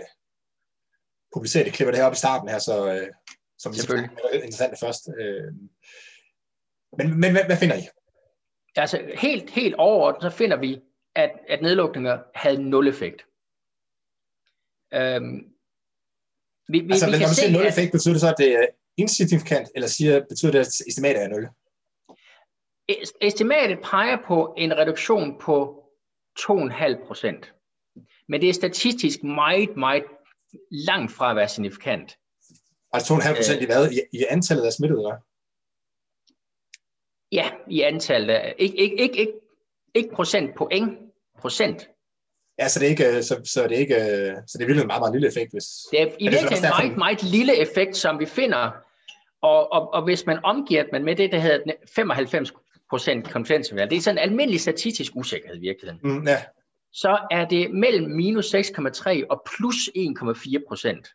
[1.35, 3.09] publicerer det, klipper det her op i starten her, så, øh,
[3.59, 5.09] som vi er interessant først.
[5.21, 5.53] Øh,
[6.99, 7.85] men men hvad, hvad finder I?
[8.77, 10.81] Altså helt, helt overordnet, så finder vi,
[11.15, 13.21] at, at nedlukninger havde nul effekt.
[14.95, 15.39] Øhm,
[16.69, 18.67] vi, vi, altså, vi når man siger nul effekt, betyder det så, at det er
[18.97, 21.49] insignifikant, eller siger, betyder det, at estimatet er nul?
[23.21, 25.85] Estimatet peger på en reduktion på
[26.41, 27.55] 2,5 procent.
[28.29, 30.05] Men det er statistisk meget, meget
[30.71, 32.17] langt fra at være signifikant.
[32.93, 33.91] Altså 2,5 procent i hvad?
[33.91, 35.17] I, I antallet af smittede, eller?
[37.33, 39.33] Ja, i antallet af, ikke, ikke, ikke, ikke,
[39.95, 40.99] ikke procent point,
[41.39, 41.89] procent.
[42.59, 43.95] Ja, så det er ikke, så, så det er ikke,
[44.47, 45.65] så det er virkelig en meget, meget lille effekt, hvis...
[45.91, 48.71] Det er i virkeligheden en meget, meget lille effekt, som vi finder,
[49.43, 52.53] og, og, og hvis man omgiver man med det, der hedder 95
[52.91, 56.19] procent konfidensinterval, det er sådan en almindelig statistisk usikkerhed i virkeligheden.
[56.19, 56.45] Mm, ja.
[56.93, 61.09] Så er det mellem minus 6,3 og plus 1,4 procent.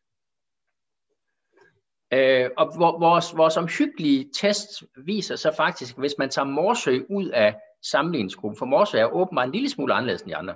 [2.14, 7.56] Øh, og vores, vores omhyggelige test viser så faktisk, hvis man tager Morsø ud af
[7.82, 10.56] sammenligningsgruppen, for Morsø er åbenbart en lille smule anderledes end de andre,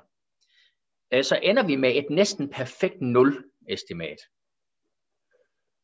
[1.14, 4.18] øh, så ender vi med et næsten perfekt nul-estimat.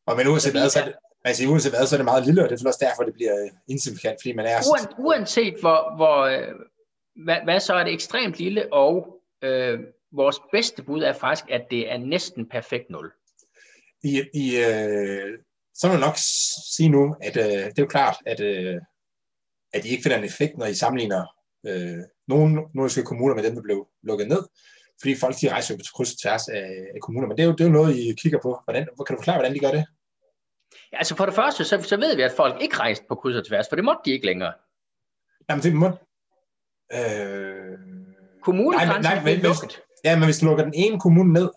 [0.06, 0.92] Og men uanset hvad, så
[1.24, 3.48] altså, uanset hvad, så er det meget lille, og det er også derfor, det bliver
[3.68, 4.58] insignifikant, fordi man er...
[4.98, 6.54] Uanset hvor, hvor øh,
[7.24, 9.80] hvad, hvad så er det ekstremt lille, og øh,
[10.12, 13.12] vores bedste bud er faktisk, at det er næsten perfekt nul.
[14.04, 15.38] I, i, øh,
[15.74, 16.16] så vil jeg nok
[16.76, 18.80] sige nu, at øh, det er jo klart, at, øh,
[19.72, 21.24] at I ikke finder en effekt, når I sammenligner
[21.66, 24.42] øh, nogle nordiske kommuner med dem, der blev lukket ned.
[25.00, 27.28] Fordi folk de rejser jo på kryds og tværs af, af kommuner.
[27.28, 28.60] Men det er, jo, det er jo noget, I kigger på.
[28.64, 29.84] Hvordan, kan du forklare, hvordan de gør det?
[30.92, 33.36] Ja, altså for det første, så, så ved vi, at folk ikke rejste på kryds
[33.36, 34.52] og tværs, for det måtte de ikke længere.
[35.50, 35.86] Jamen det må...
[36.92, 37.78] Øh...
[38.42, 39.54] Kommunegrænsen nej, nej, men.
[40.04, 41.50] Ja, men hvis du lukker den ene kommune ned,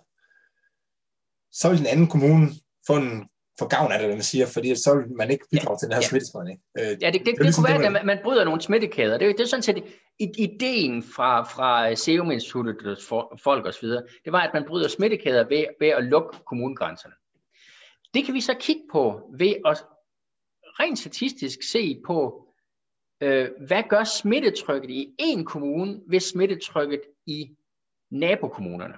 [1.52, 2.48] så vil den anden kommune
[2.88, 5.78] få en få gavn af det, man siger, fordi så vil man ikke bidrage ja,
[5.78, 6.08] til den her ja.
[6.08, 6.60] smittespredning.
[6.80, 8.62] Øh, ja, det, det, det, det, det ligesom kunne være, at man, man bryder nogle
[8.62, 9.18] smittekæder.
[9.18, 9.84] Det, det er sådan set
[10.20, 12.98] ideen fra, fra Serum Instituttet,
[13.44, 13.88] folk osv.,
[14.26, 17.14] det var, at man bryder smittekæder ved, ved at lukke kommunegrænserne.
[18.14, 19.86] Det kan vi så kigge på ved at
[20.80, 22.48] rent statistisk se på,
[23.22, 27.56] øh, hvad gør smittetrykket i en kommune ved smittetrykket i
[28.10, 28.98] nabokommunerne.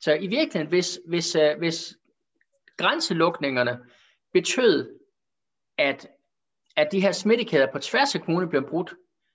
[0.00, 1.98] Så i virkeligheden, hvis, hvis, øh, hvis
[2.76, 3.78] grænselukningerne
[4.32, 4.98] betød,
[5.78, 6.08] at,
[6.76, 8.94] at de her smittekæder på tværs af kommunen blev brudt,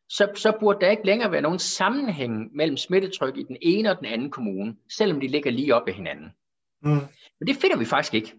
[0.10, 3.98] så, så burde der ikke længere være nogen sammenhæng mellem smittetryk i den ene og
[3.98, 6.32] den anden kommune, selvom de ligger lige op ad hinanden.
[6.88, 7.08] Mm.
[7.40, 8.36] Men det finder vi faktisk ikke.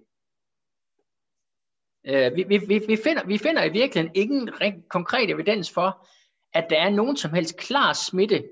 [2.09, 4.51] Uh, vi, vi, vi, finder, vi finder i virkeligheden ingen
[4.91, 6.09] konkret evidens for,
[6.53, 8.49] at der er nogen som helst klar smitte,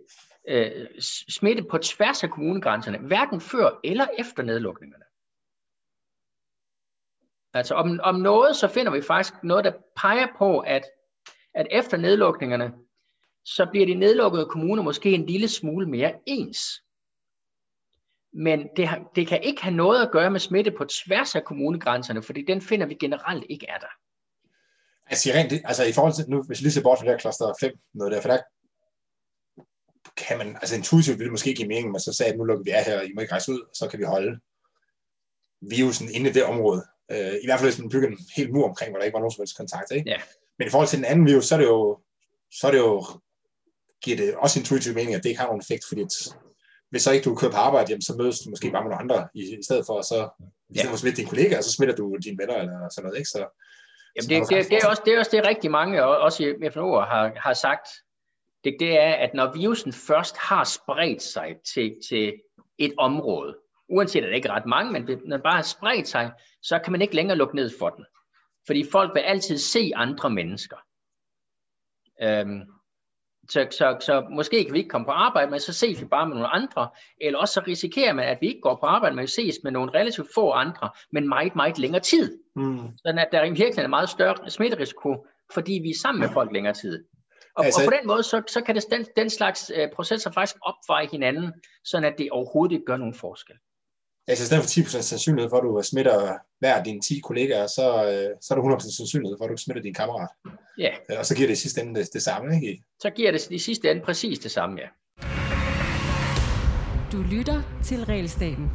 [0.51, 0.87] uh,
[1.29, 5.05] smitte på tværs af kommunegrænserne, hverken før eller efter nedlukningerne.
[7.55, 10.85] Altså om, om noget, så finder vi faktisk noget, der peger på, at,
[11.55, 12.75] at efter nedlukningerne,
[13.45, 16.83] så bliver de nedlukkede kommuner måske en lille smule mere ens.
[18.37, 21.45] Men det, har, det kan ikke have noget at gøre med smitte på tværs af
[21.45, 23.93] kommunegrænserne, fordi den finder vi generelt ikke er der.
[25.07, 27.19] Altså, rent, altså i forhold til, nu, hvis vi lige ser bort fra det her
[27.19, 28.39] kloster 5, noget der, for der
[30.17, 32.65] kan man, altså intuitivt ville det måske give mening, men så sagde at nu lukker
[32.65, 34.41] vi af her, og I må ikke rejse ud, og så kan vi holde
[35.61, 36.83] virusen inde i det område.
[37.11, 39.21] Øh, I hvert fald hvis man bygger en helt mur omkring, hvor der ikke var
[39.21, 39.91] nogen som helst kontakt.
[39.91, 40.11] Ikke?
[40.11, 40.21] Ja.
[40.59, 42.01] Men i forhold til den anden virus, så er det jo,
[42.51, 43.05] så er det jo
[44.05, 46.05] giver det også intuitiv mening, at det ikke har nogen effekt, fordi
[46.91, 49.03] hvis så ikke du kører på arbejde, jamen, så mødes du måske bare med nogle
[49.03, 50.19] andre i, i stedet for, og så
[50.71, 53.19] i stedet for at smitte dine kollegaer, så smitter du dine venner eller sådan noget.
[53.19, 53.29] Ikke?
[53.29, 53.41] Så,
[54.17, 57.01] Jamen det, det, det, er også, det er også det rigtig mange, også i FNO
[57.01, 57.89] har, har sagt,
[58.65, 62.35] det, det er, at når virusen først har spredt sig til, til
[62.79, 63.57] et område,
[63.89, 66.79] uanset at det ikke er ret mange, men når det bare har spredt sig, så
[66.79, 68.05] kan man ikke længere lukke ned for den.
[68.67, 70.77] Fordi folk vil altid se andre mennesker.
[72.23, 72.63] Øhm,
[73.49, 76.27] så, så, så måske kan vi ikke komme på arbejde, men så ses vi bare
[76.27, 76.89] med nogle andre,
[77.21, 79.73] eller også så risikerer man, at vi ikke går på arbejde, men vi ses med
[79.73, 82.39] nogle relativt få andre, men meget, meget længere tid.
[82.57, 82.79] Mm.
[82.99, 86.53] Sådan at der er virkelig en meget større smitterisiko, fordi vi er sammen med folk
[86.53, 87.05] længere tid.
[87.57, 90.31] Og, altså, og på den måde, så, så kan det, den, den slags uh, processer
[90.31, 91.53] faktisk opveje hinanden,
[91.85, 93.57] sådan at det overhovedet ikke gør nogen forskel.
[94.29, 97.67] Altså i stedet for 10% sandsynlighed for, at du smitter hver af dine 10 kollegaer,
[97.67, 100.29] så, øh, så er der 100% sandsynlighed for, at du smitter din kammerat.
[100.79, 100.91] Ja.
[101.11, 102.83] Øh, og så giver det i sidste ende det, det samme, ikke?
[103.01, 104.89] Så giver det i sidste ende præcis det samme, ja.
[107.13, 108.71] Du lytter til Realstaten.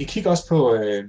[0.00, 1.04] I kigger også på, øh,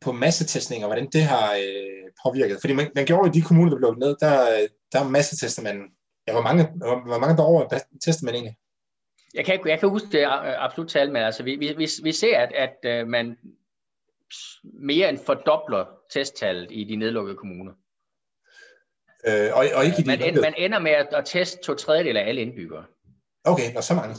[0.00, 2.58] på massetestning, og hvordan det har øh, påvirket.
[2.60, 5.90] Fordi man, man gjorde i de kommuner, der blev lukket ned, der, der massetester man,
[6.26, 8.56] ja, hvor mange, hvor, hvor mange borgere tester man egentlig?
[9.34, 10.24] Jeg kan, jeg kan huske det
[10.58, 13.36] absolut tal, men altså, vi, vi, vi ser, at, at øh, man
[14.62, 17.72] mere end fordobler testtallet i de nedlukkede kommuner.
[19.26, 21.74] Øh, og, og ikke i de man, end, man ender med at, at teste to
[21.74, 22.84] tredjedel af alle indbyggere.
[23.44, 24.16] Okay, og så mange.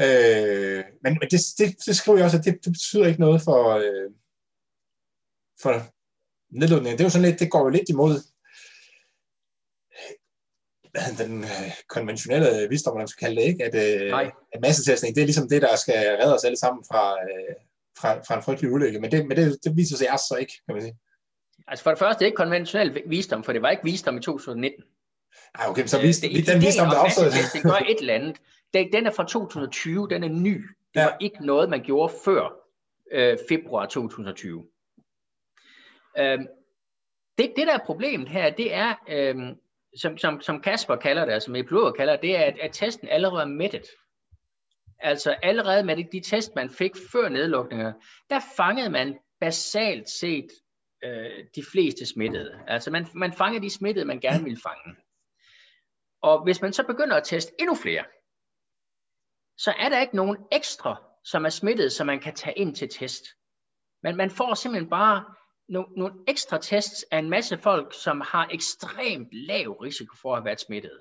[0.00, 3.42] Øh, men men det, det, det skriver jeg også, at det, det betyder ikke noget
[3.42, 4.10] for, øh,
[5.62, 5.72] for
[6.50, 6.98] nedlukningen.
[6.98, 8.20] Det er jo sådan lidt, det går jo lidt imod
[11.18, 13.64] den øh, konventionelle visdom, man skal kalde det, ikke?
[13.64, 17.12] At, øh, at massetestning, det er ligesom det, der skal redde os alle sammen fra,
[17.12, 17.54] øh,
[17.98, 19.00] fra, fra en frygtelig ulykke.
[19.00, 20.98] Men det, men det, det viser sig så ikke, kan man sige.
[21.68, 24.20] Altså for det første, det er ikke konventionel visdom, for det var ikke visdom i
[24.20, 24.84] 2019.
[25.54, 27.24] Ej, okay, så vis, det, den visdom, der opstod...
[27.54, 28.36] Det gør et eller andet.
[28.74, 30.66] Den, den er fra 2020, den er ny.
[30.94, 31.04] Det ja.
[31.04, 32.48] var ikke noget, man gjorde før
[33.12, 34.66] øh, februar 2020.
[36.18, 36.38] Øh,
[37.38, 39.36] det, det, der er problemet her, det er, øh,
[39.96, 43.08] som, som, som Kasper kalder det, som epidemiologer kalder det, det er, at, at testen
[43.08, 43.86] allerede er mættet.
[45.00, 47.92] Altså allerede med de test, man fik før nedlukninger,
[48.30, 50.48] der fangede man basalt set
[51.04, 52.60] øh, de fleste smittede.
[52.66, 54.96] Altså man, man fanger de smittede, man gerne vil fange.
[56.22, 58.04] Og hvis man så begynder at teste endnu flere,
[59.56, 62.88] så er der ikke nogen ekstra, som er smittet, som man kan tage ind til
[62.88, 63.24] test.
[64.02, 65.24] Men man får simpelthen bare
[65.68, 70.38] nogle, nogle ekstra tests af en masse folk, som har ekstremt lav risiko for at
[70.38, 71.00] have været smittet.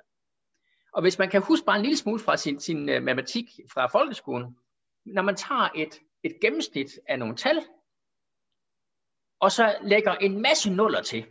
[0.93, 3.87] Og hvis man kan huske bare en lille smule fra sin, sin uh, matematik fra
[3.87, 4.57] folkeskolen,
[5.05, 7.61] når man tager et, et gennemsnit af nogle tal,
[9.39, 11.25] og så lægger en masse nuller til,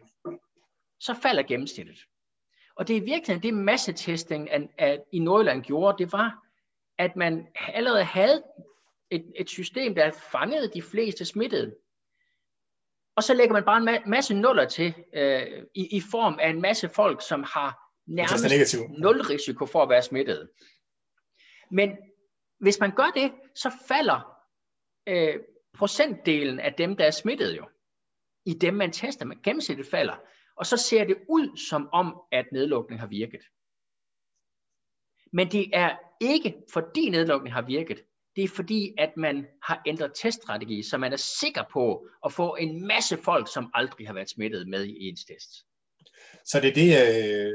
[1.00, 1.98] så falder gennemsnittet.
[2.76, 6.42] Og det er virkelig det massetesting at, at i Nordjylland gjorde, det var,
[6.98, 8.42] at man allerede havde
[9.10, 11.76] et, et system, der fangede de fleste smittede.
[13.16, 16.60] Og så lægger man bare en masse nuller til øh, i, i form af en
[16.60, 20.50] masse folk, som har nærmest nul risiko for at være smittet.
[21.70, 21.96] Men
[22.60, 24.38] hvis man gør det, så falder
[25.06, 25.40] øh,
[25.78, 27.68] procentdelen af dem, der er smittet jo,
[28.46, 30.16] i dem man tester, Man gennemsnittet falder.
[30.56, 33.40] Og så ser det ud som om, at nedlukningen har virket.
[35.32, 38.02] Men det er ikke fordi nedlukningen har virket,
[38.36, 42.54] det er fordi, at man har ændret teststrategi, så man er sikker på at få
[42.54, 45.50] en masse folk, som aldrig har været smittet med i ens test.
[46.44, 47.54] Så det er det, øh,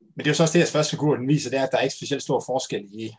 [0.00, 1.72] men det er jo så også det, jeres første figur den viser, det er, at
[1.72, 3.10] der er ikke specielt stor forskel i,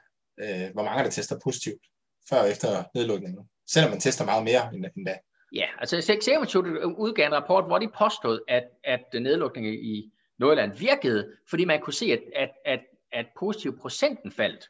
[0.43, 1.83] øh, hvor mange der tester positivt
[2.29, 3.49] før og efter nedlukningen.
[3.73, 5.17] Selvom man tester meget mere end, end da.
[5.51, 11.35] Ja, altså Serum udgav en rapport, hvor de påstod, at, at nedlukningen i Nordjylland virkede,
[11.49, 12.79] fordi man kunne se, at, at, at,
[13.11, 14.69] at positiv procenten faldt.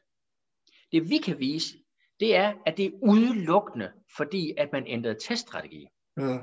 [0.91, 1.77] Det vi kan vise,
[2.19, 5.87] det er, at det er udelukkende, fordi at man ændrede teststrategi.
[6.17, 6.39] Mm.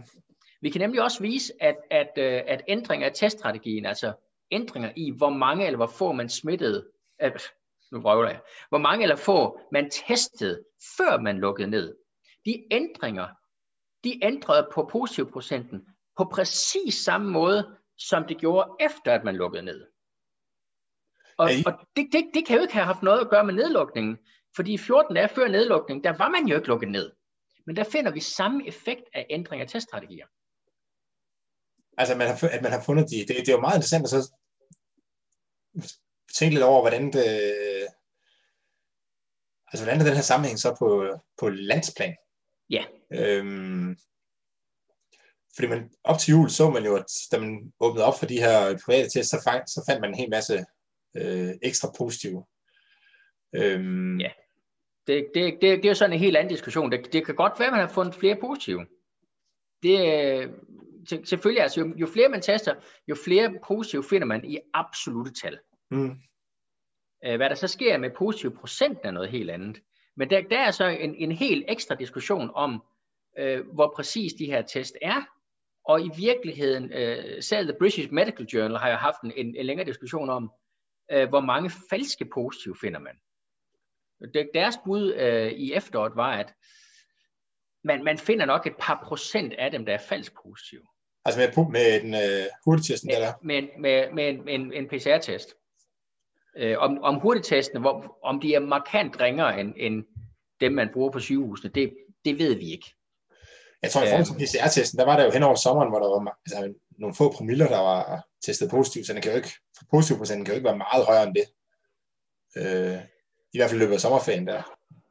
[0.61, 4.13] Vi kan nemlig også vise, at, at, øh, at ændring af teststrategien, altså
[4.51, 6.87] ændringer i, hvor mange eller hvor få man smittede,
[7.23, 7.33] øh,
[7.93, 10.65] nu vrøvler jeg, hvor mange eller få man testede,
[10.97, 11.97] før man lukkede ned.
[12.47, 13.27] De ændringer,
[14.09, 19.63] de ændrede på positivprocenten på præcis samme måde, som det gjorde efter, at man lukkede
[19.63, 19.87] ned.
[21.37, 24.19] Og, og det, det, det kan jo ikke have haft noget at gøre med nedlukningen,
[24.57, 27.13] fordi 14 dage før nedlukningen, der var man jo ikke lukket ned.
[27.67, 30.27] Men der finder vi samme effekt af ændring af teststrategier.
[31.99, 34.11] Altså, man har, at man har fundet de, det, det er jo meget interessant at
[34.11, 34.35] så
[36.35, 37.27] tænke lidt over, hvordan det,
[39.73, 40.89] altså hvordan er den her sammenhæng så på,
[41.39, 42.17] på landsplan?
[42.71, 42.85] Ja.
[43.13, 43.97] Øhm,
[45.55, 48.39] fordi man, op til jul så man jo, at da man åbnede op for de
[48.39, 50.65] her private test, så, fang, så fandt man en hel masse
[51.17, 52.45] øh, ekstra positive.
[53.55, 54.31] Øhm, ja.
[55.07, 56.93] Det, det, det, det er jo sådan en helt anden diskussion.
[56.93, 58.87] Det, det kan godt være, at man har fundet flere positive.
[59.83, 59.99] Det,
[61.29, 62.75] selvfølgelig, altså, jo, jo flere man tester,
[63.09, 65.59] jo flere positive finder man i absolute tal.
[65.91, 66.17] Mm.
[67.25, 69.81] Øh, hvad der så sker med positiv procent er noget helt andet.
[70.19, 72.83] Men der, der er så en, en helt ekstra diskussion om,
[73.39, 75.23] øh, hvor præcis de her test er,
[75.85, 79.67] og i virkeligheden, øh, selv The British Medical Journal har jo haft en, en, en
[79.67, 80.51] længere diskussion om,
[81.13, 83.17] øh, hvor mange falske positive finder man.
[84.55, 86.55] Deres bud øh, i efteråret var, at
[87.85, 90.83] man, man finder nok et par procent af dem, der er falsk positive.
[91.25, 93.33] Altså med, med den øh, hurtigtesten, eller?
[93.43, 95.55] Med, med, med en, en, en PCR-test.
[96.57, 100.05] Øh, om, om hurtigtestene, hvor, om de er markant ringere end, end
[100.61, 102.95] dem, man bruger på sygehusene, det, det ved vi ikke.
[103.83, 106.09] Jeg tror, i forhold til PCR-testen, der var der jo hen over sommeren, hvor der
[106.09, 109.53] var altså, nogle få promiller, der var testet positivt, så den kan jo ikke,
[109.91, 111.47] positiv procenten kan jo ikke være meget højere end det.
[112.57, 112.99] Øh,
[113.53, 114.63] I hvert fald i løbet af sommerferien der.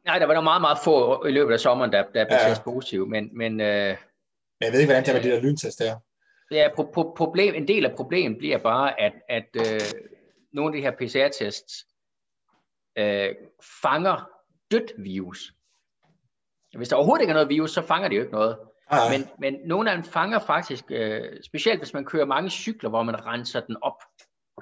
[0.06, 2.48] Nej, der var der meget, meget få i løbet af sommeren, der, der blev ja.
[2.50, 3.96] testet positiv, men, men, øh,
[4.60, 5.96] men jeg ved ikke, hvordan det er med de der lyntest der.
[6.52, 9.82] Ja, pro- pro- problem, en del af problemet bliver bare, at, at øh,
[10.58, 11.88] nogle af de her PCR-tests
[12.98, 13.36] øh,
[13.82, 14.30] fanger
[14.72, 15.54] dødt virus.
[16.78, 18.58] Hvis der overhovedet ikke er noget virus, så fanger de jo ikke noget.
[19.12, 23.04] Men, men nogle af dem fanger faktisk, øh, specielt hvis man kører mange cykler, hvor
[23.04, 24.02] man renser den op.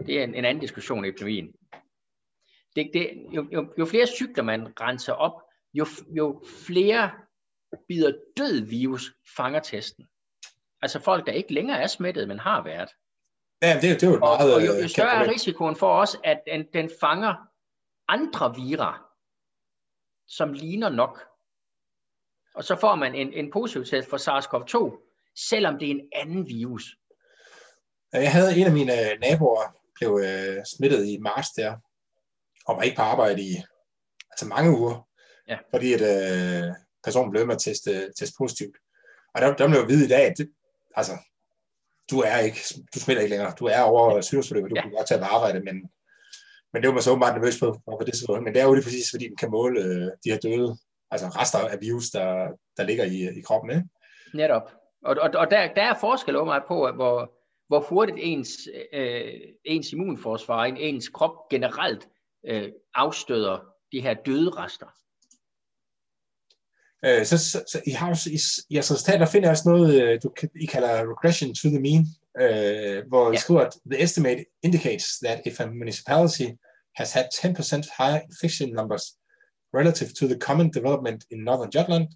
[0.06, 1.54] Det er en, en anden diskussion i epidemien.
[2.76, 5.42] Det, det, jo, jo, jo flere cykler man renser op,
[5.74, 5.86] jo,
[6.18, 7.12] jo flere
[7.88, 10.08] bider død virus fanger testen.
[10.82, 12.90] Altså folk, der ikke længere er smittet, men har været.
[13.62, 14.54] Ja, det, det er jo meget...
[14.54, 17.36] Og, og jo, jo større er risikoen for os, at den, den fanger
[18.08, 19.02] andre vira,
[20.28, 21.22] som ligner nok.
[22.56, 26.48] Og så får man en, en positiv test for SARS-CoV-2, selvom det er en anden
[26.48, 26.84] virus.
[28.14, 31.76] Jeg havde en af mine naboer, blev øh, smittet i marts der,
[32.66, 33.56] og var ikke på arbejde i
[34.32, 35.08] altså mange uger,
[35.48, 35.58] ja.
[35.74, 38.78] fordi at øh, personen blev med at teste, teste positivt.
[39.34, 40.52] Og der, der blev jo vide i dag, at det,
[40.96, 41.12] altså,
[42.12, 42.60] du er ikke,
[42.94, 44.82] du smitter ikke længere, du er over sygdomsforløbet, du ja.
[44.82, 45.76] kan godt tage på arbejde, men,
[46.74, 48.44] men det var man så åbenbart nervøs på, på det situation.
[48.44, 50.78] Men det er jo lige præcis, fordi den kan måle øh, de her døde,
[51.12, 53.72] altså rester af virus, der, der ligger i, i kroppen.
[53.72, 53.88] Ikke?
[54.34, 54.72] Netop.
[55.06, 57.32] Og, og, og der, der er forskel meget på, hvor,
[57.68, 58.50] hvor hurtigt ens,
[58.94, 62.08] øh, ens immunforsvar, ens krop generelt
[62.48, 63.60] øh, afstøder
[63.92, 64.88] de her døde rester.
[67.06, 68.40] Øh, så, så, så I, har, i,
[68.70, 72.04] i jeres resultater finder jeg også noget, øh, du, I kalder regression to the mean,
[72.44, 76.48] øh, hvor I skriver, at the estimate indicates that if a municipality
[76.96, 77.50] has had 10%
[77.98, 79.04] higher infection numbers
[79.74, 82.08] relative to the common development in northern Jutland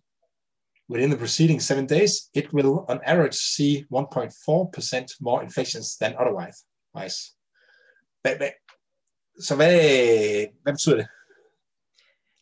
[0.89, 6.58] within the preceding seven days, it will on average see 1.4% more infections than otherwise.
[6.95, 7.17] Nice.
[8.21, 8.49] Hvad, hvad,
[9.39, 9.75] så hvad,
[10.63, 11.08] hvad betyder det?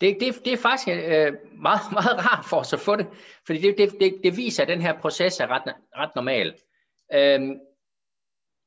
[0.02, 3.08] Det, det, det er faktisk øh, meget, meget rart for os at få det,
[3.46, 6.56] fordi det, det, det, det viser, at den her proces er ret, ret normal.
[7.14, 7.60] Øhm,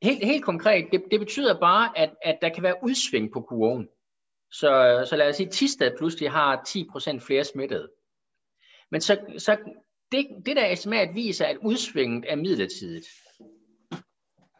[0.02, 3.88] helt, helt konkret, det, det betyder bare, at, at der kan være udsving på kurven.
[4.52, 7.90] Så, så lad os sige, at Tisted pludselig har 10% flere smittede.
[8.90, 9.56] Men så, så
[10.12, 13.06] det, det der estimat viser, at udsvinget er midlertidigt.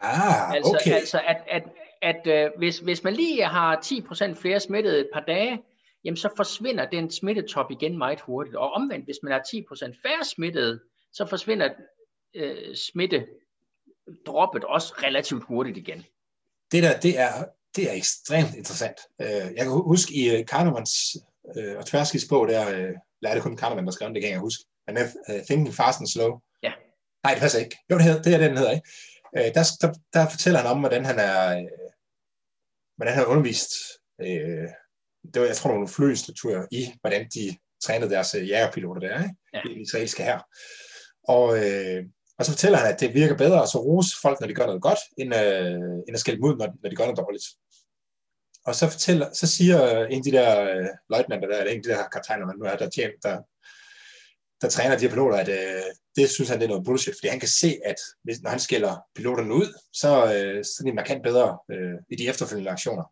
[0.01, 0.95] Ah, altså, okay.
[0.95, 1.63] Altså, at, at,
[2.03, 5.63] at, at øh, hvis, hvis man lige har 10% flere smittede et par dage,
[6.05, 8.57] jamen så forsvinder den smittetop igen meget hurtigt.
[8.57, 10.81] Og omvendt, hvis man har 10% færre smittede,
[11.13, 11.69] så forsvinder
[12.35, 16.05] øh, smittedroppet også relativt hurtigt igen.
[16.73, 17.45] Det der, det er,
[17.77, 18.97] det er ekstremt interessant.
[19.21, 21.17] Øh, jeg kan huske i øh, Kahnemans
[21.57, 24.65] øh, og Tverskis bog, der øh, lærte kun Kahneman, der skrev det, kan jeg huske.
[24.87, 26.41] Men uh, Thinking Fast and Slow.
[26.63, 26.73] Ja.
[27.25, 27.77] Nej, det passer ikke.
[27.91, 28.89] Jo, det, hedder, det er det, den hedder, ikke?
[29.35, 31.67] der, der, der fortæller han om, hvordan han er,
[32.97, 33.71] hvordan han har undervist
[34.21, 34.69] øh,
[35.35, 39.35] det var, jeg tror, nogle flyinstruktører i, hvordan de trænede deres øh, jægerpiloter der, ikke?
[39.55, 39.61] Ja.
[39.71, 40.41] i israelske her.
[41.29, 42.05] Og, øh,
[42.39, 44.67] og så fortæller han, at det virker bedre at så rose folk, når de gør
[44.67, 47.45] noget godt, end, øh, end at skælde dem ud, når, når de gør noget dårligt.
[48.67, 51.83] Og så, fortæller, så siger en af de der øh, løjtnanter der, eller en af
[51.83, 53.37] de der kaptajner, man nu er, der, tjener, der,
[54.63, 55.83] der træner de her piloter, at øh,
[56.17, 58.61] det synes han, det er noget bullshit, fordi han kan se, at hvis, når han
[58.61, 63.05] skælder piloterne ud, så, øh, så er de markant bedre øh, i de efterfølgende aktioner.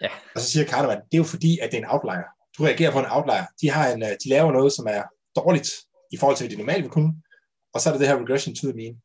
[0.00, 0.08] Ja.
[0.34, 2.28] Og så siger Kahneman, det er jo fordi, at det er en outlier.
[2.58, 3.44] Du reagerer på en outlier.
[3.60, 5.02] De, har en, øh, de laver noget, som er
[5.36, 5.68] dårligt
[6.12, 7.14] i forhold til, hvad de normalt vil kunne.
[7.74, 8.96] Og så er det det her regression to the mean.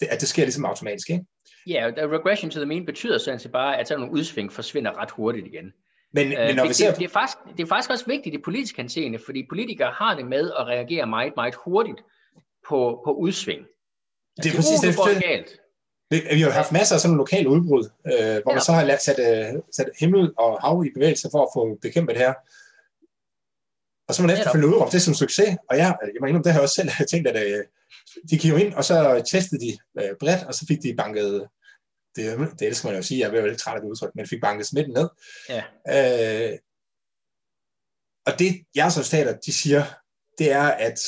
[0.00, 1.24] Det, at det sker ligesom automatisk, ikke?
[1.66, 5.00] Ja, yeah, regression to the mean betyder sådan set bare, at sådan nogle udsving forsvinder
[5.00, 5.72] ret hurtigt igen.
[6.12, 6.90] Men, uh, men når det, vi ser...
[6.90, 10.14] det, det, er faktisk, det er faktisk også vigtigt i politisk henseende, fordi politikere har
[10.14, 11.98] det med at reagere meget, meget hurtigt
[12.68, 13.60] på, på udsving.
[13.60, 15.50] Altså, det er præcis det, det, galt.
[16.12, 18.56] Vi har jo haft masser af sådan nogle lokale udbrud, øh, hvor ja.
[18.56, 22.14] man så har sat, øh, sat himmel og hav i bevægelse for at få bekæmpet
[22.16, 22.34] det her.
[24.08, 25.56] Og så man efterfølgende udråbt det som succes.
[25.70, 27.64] Og jeg, jeg må indrømme, det har jeg også selv tænkt, at øh,
[28.30, 31.48] de gik jo ind, og så testede de øh, bredt, og så fik de banket
[32.16, 34.26] det, det elsker man jo at sige, jeg er lidt træt af det udtryk, men
[34.26, 35.08] fik banket smitten ned.
[35.48, 35.62] Ja.
[35.94, 36.58] Øh,
[38.26, 39.84] og det jeres resultater, de siger,
[40.38, 41.00] det er, at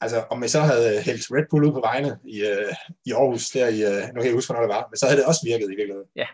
[0.00, 2.72] altså, om jeg så havde øh, hældt Red Bull ud på vejene i, øh,
[3.06, 5.20] i Aarhus, der i, øh, nu kan jeg huske, hvornår det var, men så havde
[5.20, 6.08] det også virket i virkeligheden.
[6.16, 6.26] Ja,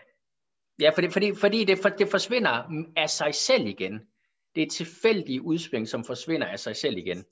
[0.81, 2.63] ja fordi, fordi, fordi det, for, det forsvinder
[2.97, 4.01] af sig selv igen.
[4.55, 7.25] Det er tilfældige udsving, som forsvinder af sig selv igen.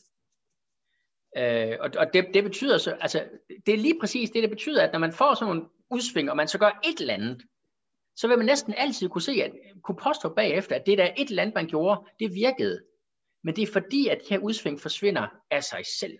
[1.36, 3.24] Øh, og og det, det betyder så, altså,
[3.66, 6.36] det er lige præcis det, det betyder, at når man får sådan nogle udsving, og
[6.36, 7.42] man så gør et eller andet,
[8.16, 9.52] så vil man næsten altid kunne se, at
[9.84, 12.80] kunne påstå bagefter, at det der et eller andet, man gjorde, det virkede.
[13.44, 16.18] Men det er fordi, at de her udsving forsvinder af sig selv.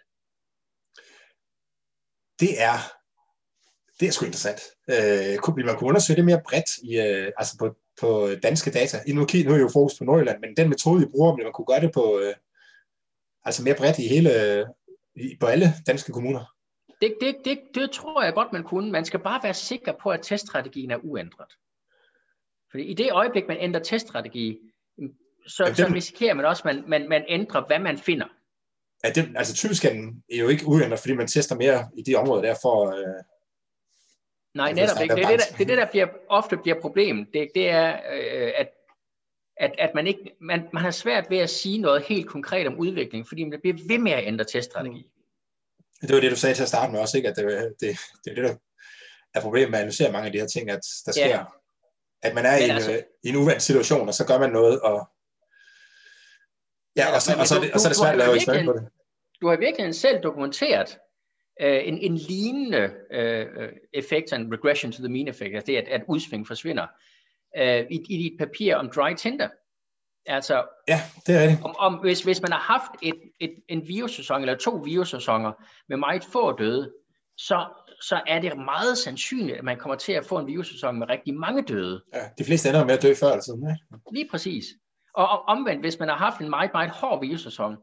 [2.41, 2.77] Det er,
[4.01, 4.61] det er sgu interessant.
[4.91, 8.99] Øh, kunne man kunne undersøge det mere bredt i, øh, altså på, på danske data?
[9.07, 11.67] I nu, nu er jo fokus på Nordjylland, men den metode, vi bruger, man kunne
[11.67, 12.35] gøre det på, øh,
[13.45, 14.67] altså mere bredt i hele,
[15.15, 16.55] i, på alle danske kommuner.
[17.01, 18.93] Det, det, det, det tror jeg godt, man kunne.
[18.93, 21.53] Man skal bare være sikker på, at teststrategien er uændret.
[22.71, 24.59] Fordi i det øjeblik, man ændrer teststrategi,
[25.57, 28.27] så, Jamen, så risikerer man også, at man, man, man ændrer, hvad man finder.
[29.05, 32.15] Ja, det, altså typisk er den jo ikke uændret, fordi man tester mere i de
[32.15, 32.87] områder der for...
[32.97, 33.25] Øh,
[34.55, 35.15] Nej, netop ikke.
[35.15, 37.27] Det er det, der, det, er det, der bliver, ofte bliver problem.
[37.35, 38.69] Det, det er, øh, at,
[39.57, 42.79] at, at man, ikke, man, man har svært ved at sige noget helt konkret om
[42.79, 45.03] udvikling, fordi man bliver ved med at ændre teststrategi.
[46.03, 46.07] Mm.
[46.07, 47.29] Det var det, du sagde til at starte med også, ikke?
[47.29, 48.57] at det, det, det er det, der
[49.35, 51.45] er problemet med at analysere mange af de her ting, at der sker ja.
[52.23, 54.51] At man er i en, altså, øh, i en uvandt situation, og så gør man
[54.51, 55.09] noget, og
[56.97, 58.73] ja, og så, og så, så, og så er det svært at lave eksperiment på
[58.73, 58.89] det.
[59.41, 60.99] Du har virkelig selv dokumenteret
[61.61, 63.47] øh, en, en lignende øh,
[63.93, 66.87] effekt, en regression to the mean effect, altså det, at, at udsving forsvinder,
[67.57, 69.49] øh, i, i dit papir om dry tinder.
[70.27, 71.59] Altså, ja, det er det.
[71.65, 75.53] Om, om, hvis, hvis man har haft et, et, en virussæson, eller to virussæsoner,
[75.89, 76.93] med meget få døde,
[77.37, 77.67] så,
[78.01, 81.35] så er det meget sandsynligt, at man kommer til at få en virussæson med rigtig
[81.35, 82.05] mange døde.
[82.15, 83.69] Ja, de fleste ender med at dø før eller siden.
[83.69, 83.75] Ja.
[84.13, 84.65] Lige præcis.
[85.15, 87.77] Og, og omvendt, hvis man har haft en meget, meget hård virussæson,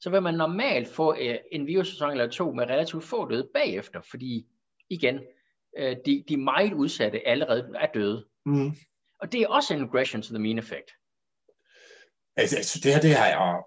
[0.00, 4.00] så vil man normalt få øh, en virussæson eller to med relativt få døde bagefter,
[4.10, 4.46] fordi
[4.90, 5.20] igen,
[5.78, 8.26] øh, de, de meget udsatte allerede er døde.
[8.46, 8.72] Mm.
[9.20, 10.90] Og det er også en regression to the mean effect.
[12.36, 13.62] Altså, det her det har jeg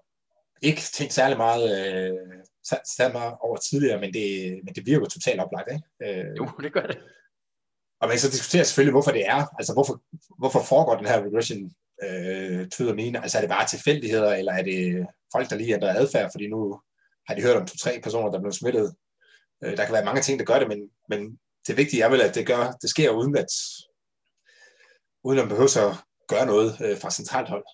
[0.62, 2.16] ikke tænkt særlig meget øh,
[2.96, 6.20] sat mig over tidligere, men det, men det virker totalt oplagt, ikke?
[6.20, 6.98] Øh, jo, det gør det.
[8.00, 10.02] Og man kan så diskutere selvfølgelig, hvorfor det er, altså hvorfor,
[10.38, 11.72] hvorfor foregår den her regression
[12.04, 13.20] øh, to the?
[13.22, 16.80] Altså er det bare tilfældigheder, eller er det folk, der lige ændrer adfærd, fordi nu
[17.26, 18.94] har de hørt om to-tre personer, der blev smittet.
[19.64, 22.20] Øh, der kan være mange ting, der gør det, men, men det vigtige er vel,
[22.20, 23.52] at det, gør, det sker uden at,
[25.24, 25.96] uden at man behøver at
[26.28, 27.64] gøre noget øh, fra centralt hold.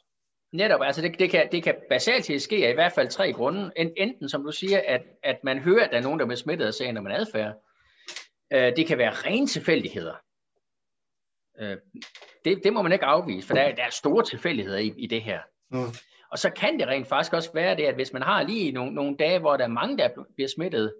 [0.52, 3.32] Netop, altså det, det, kan, det kan basalt set ske af i hvert fald tre
[3.32, 3.70] grunde.
[3.76, 6.66] Enten, som du siger, at, at man hører, at der er nogen, der bliver smittet
[6.66, 7.54] af sagen, om man adfærd.
[8.52, 10.14] Øh, det kan være rene tilfældigheder.
[11.60, 11.76] Øh,
[12.44, 15.22] det, det må man ikke afvise, for der, der er store tilfældigheder i, i det
[15.22, 15.40] her.
[15.70, 15.94] Mm.
[16.30, 18.94] Og så kan det rent faktisk også være det, at hvis man har lige nogle,
[18.94, 20.94] nogle dage, hvor der er mange, der bliver smittet,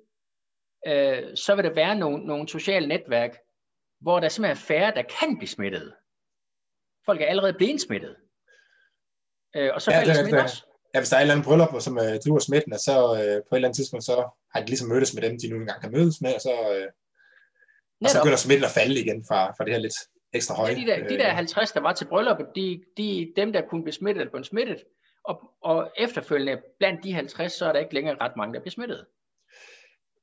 [0.87, 3.31] øh, så vil der være nogle, nogle sociale netværk,
[4.01, 5.95] hvor der simpelthen er færre, der kan blive smittet.
[7.07, 8.17] Folk er allerede blevet smittet.
[9.57, 10.67] Øh, og så ja, falder smitten også.
[10.95, 13.37] Ja, hvis der er et eller andet bryllup, som øh, driver smitten, og så øh,
[13.47, 14.17] på et eller andet tidspunkt, så
[14.53, 16.89] har de ligesom mødtes med dem, de nu engang kan mødes med, og så, øh,
[18.05, 19.99] og så begynder smitten at falde igen fra, fra det her lidt
[20.35, 20.73] ekstra høje.
[20.73, 23.63] Ja, de, der, de der 50, øh, der var til brylluppet, de, de, dem, der
[23.63, 24.85] kunne blive smittet, eller blev smittet,
[25.25, 28.73] og, og efterfølgende, blandt de 50, så er der ikke længere ret mange, der bliver
[28.73, 29.07] smittet.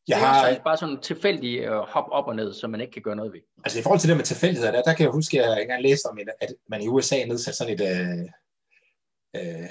[0.07, 2.93] Jeg det er har, bare sådan tilfældig uh, hop op og ned, som man ikke
[2.93, 3.39] kan gøre noget ved.
[3.64, 5.82] Altså i forhold til det med tilfældigheder, der, der kan jeg huske, at jeg engang
[5.82, 8.20] læste om, at man i USA nedsatte sådan et, øh,
[9.36, 9.70] øh,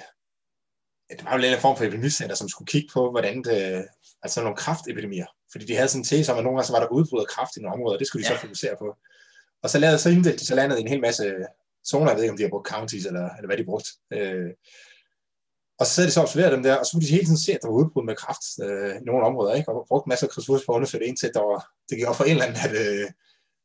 [1.11, 3.88] det var jo en form for epidemicenter, som skulle kigge på, hvordan det,
[4.22, 5.26] altså nogle kraftepidemier.
[5.53, 7.26] Fordi de havde sådan en tese om, at nogle gange så var der udbrud af
[7.26, 8.36] kraft i nogle områder, og det skulle de ja.
[8.36, 8.97] så fokusere på.
[9.62, 11.34] Og så lavede så inddelte de så landet en hel masse
[11.88, 13.88] zoner, jeg ved ikke, om de har brugt counties, eller, eller hvad de brugt.
[14.12, 14.50] Øh,
[15.78, 17.44] og så sad de så og observerede dem der, og så kunne de hele tiden
[17.44, 19.68] se, at der var udbrud med kraft øh, i nogle områder, ikke?
[19.72, 22.16] og brugte masser af ressourcer på at undersøge det, indtil der var, det gik op
[22.16, 23.11] for en eller anden, at øh,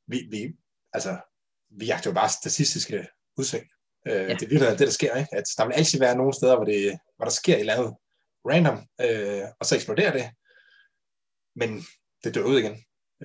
[0.07, 0.41] vi, vi,
[0.93, 1.17] altså,
[1.79, 3.65] vi jagter jo bare statistiske udsving.
[4.07, 4.33] Øh, ja.
[4.33, 5.35] Det er virkelig det, der sker, ikke?
[5.39, 7.95] at der vil altid være nogle steder, hvor, det, hvor der sker et eller andet
[8.49, 10.25] random, øh, og så eksploderer det,
[11.55, 11.69] men
[12.23, 12.75] det dør ud igen.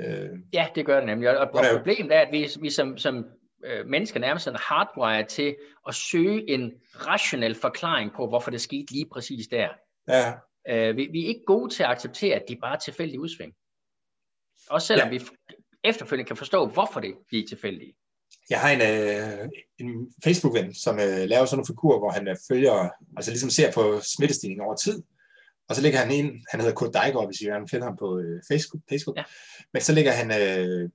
[0.07, 3.25] Øh, ja, det gør det nemlig, og, og problemet er, at vi, vi som, som
[3.65, 5.57] øh, mennesker nærmest sådan hardwired til
[5.89, 9.69] at søge en rationel forklaring på, hvorfor det skete lige præcis der.
[10.09, 10.33] Ja.
[10.69, 13.53] Øh, vi, vi er ikke gode til at acceptere, at de bare er tilfældige udsving.
[14.71, 15.19] Også selvom ja.
[15.19, 15.25] vi
[15.85, 17.95] efterfølgende kan forstå, hvorfor det bliver tilfældige.
[18.51, 19.49] Jeg har en, øh,
[19.79, 23.73] en Facebook-ven, som øh, laver sådan nogle figurer, hvor han øh, følger, altså ligesom ser
[23.73, 25.03] på smittestigningen over tid.
[25.71, 28.19] Og så ligger han en, han hedder Kurt Dejgaard, hvis I gerne finder ham på
[28.19, 28.83] øh, Facebook.
[28.89, 29.17] Facebook.
[29.17, 29.25] Ja.
[29.73, 30.91] Men så ligger han øh,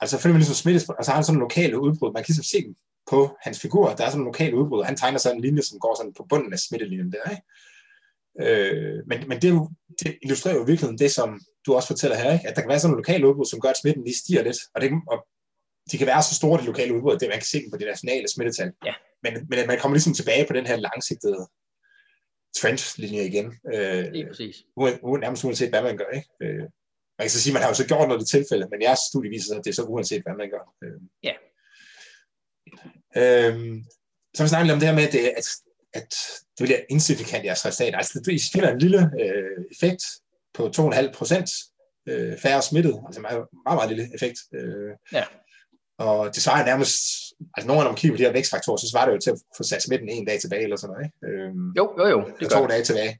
[0.00, 2.12] Altså følger man ligesom smittes, og så har han sådan en lokale udbrud.
[2.12, 2.74] Man kan ligesom se dem
[3.10, 3.94] på hans figur.
[3.94, 6.14] Der er sådan en lokal udbrud, og han tegner sådan en linje, som går sådan
[6.14, 7.30] på bunden af smittelinjen der.
[7.34, 7.44] Ikke?
[8.44, 9.50] Øh, men, men det,
[10.02, 12.48] det illustrerer jo i virkeligheden det, som du også fortæller her, ikke?
[12.48, 14.58] at der kan være sådan en lokal udbrud, som gør, at smitten lige stiger lidt,
[14.74, 15.18] og, det, og
[15.90, 17.78] de kan være så store, de lokale udbrud, at det, man kan se dem på
[17.78, 18.72] det nationale smittetal.
[18.88, 18.94] Ja.
[19.22, 21.40] Men, men man kommer ligesom tilbage på den her langsigtede
[22.60, 23.54] trendlinje igen.
[23.74, 24.56] Øh, Lige præcis.
[24.76, 26.10] uden, nærmest uanset, hvad man gør.
[26.14, 26.28] Ikke?
[26.42, 26.60] Øh,
[27.18, 28.98] man kan så sige, at man har jo så gjort noget i tilfælde, men jeres
[29.10, 30.74] studie viser sig, at det er så uanset, hvad man gør.
[30.84, 31.00] Øh.
[31.22, 31.34] Ja.
[33.20, 33.82] Øh,
[34.34, 35.48] så vi snakker lidt om det her med, at, det, at,
[35.92, 36.14] at
[36.58, 37.94] det bliver insignifikant i jeres resultat.
[37.96, 40.02] Altså, det finder en lille øh, effekt
[40.54, 41.50] på 2,5 procent
[42.08, 44.38] øh, færre smittet, altså meget, meget, meget lille effekt.
[44.54, 45.24] Øh, Ja.
[45.98, 46.96] Og det svarer nærmest,
[47.54, 49.40] altså nogle af dem kigger på de her vækstfaktorer, så svarer det jo til at
[49.56, 51.06] få sat smitten en dag tilbage eller sådan noget.
[51.06, 51.16] Ikke?
[51.28, 52.30] Øh, Jo, jo, jo.
[52.40, 53.18] Det to dage tilbage.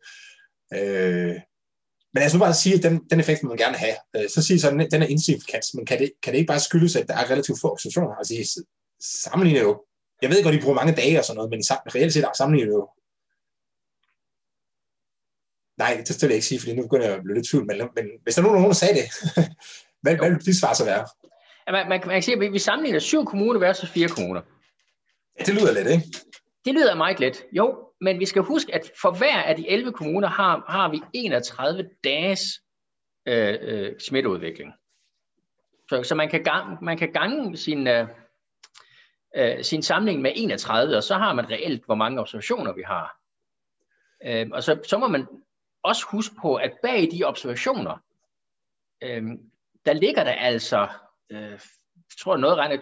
[0.74, 1.34] Øh,
[2.12, 3.96] men lad os nu bare sige, at den, den effekt vil man gerne have.
[4.16, 6.96] Øh, så siger sådan, den er insignifikant, men kan det, kan det ikke bare skyldes,
[6.96, 8.14] at der er relativt få observationer?
[8.14, 8.44] Altså, I
[9.24, 9.84] sammenligner jo,
[10.22, 11.64] jeg ved godt, I bruger mange dage og sådan noget, men I
[11.94, 12.88] reelt set sammenligner jo
[15.78, 17.76] Nej, det vil jeg ikke sige, fordi nu begynder jeg at blive lidt tvivl, men,
[17.96, 19.06] men hvis der er nogen, der sagde det,
[20.02, 21.06] hvad, hvad vil dit svar så være?
[21.72, 24.42] Man, man, man kan sige, at vi- vi sammenligner syv kommuner versus fire kommuner.
[25.38, 26.04] Ja, det lyder lidt, ikke?
[26.64, 27.44] Det lyder meget let.
[27.52, 31.00] Jo, men vi skal huske, at for hver af de 11 kommuner har, har vi
[31.12, 32.40] 31 dages
[33.26, 34.72] øh, øh, smitteudvikling.
[35.88, 38.08] Så, så man, kan gang, man kan gange sin, øh,
[39.36, 43.16] øh, sin samling med 31, og så har man reelt, hvor mange observationer vi har.
[44.24, 45.26] Øh, og så, så må man
[45.82, 47.98] også huske på, at bag de observationer,
[49.02, 49.22] øh,
[49.86, 50.88] der ligger der altså,
[51.32, 51.50] øh,
[52.10, 52.76] jeg tror noget regner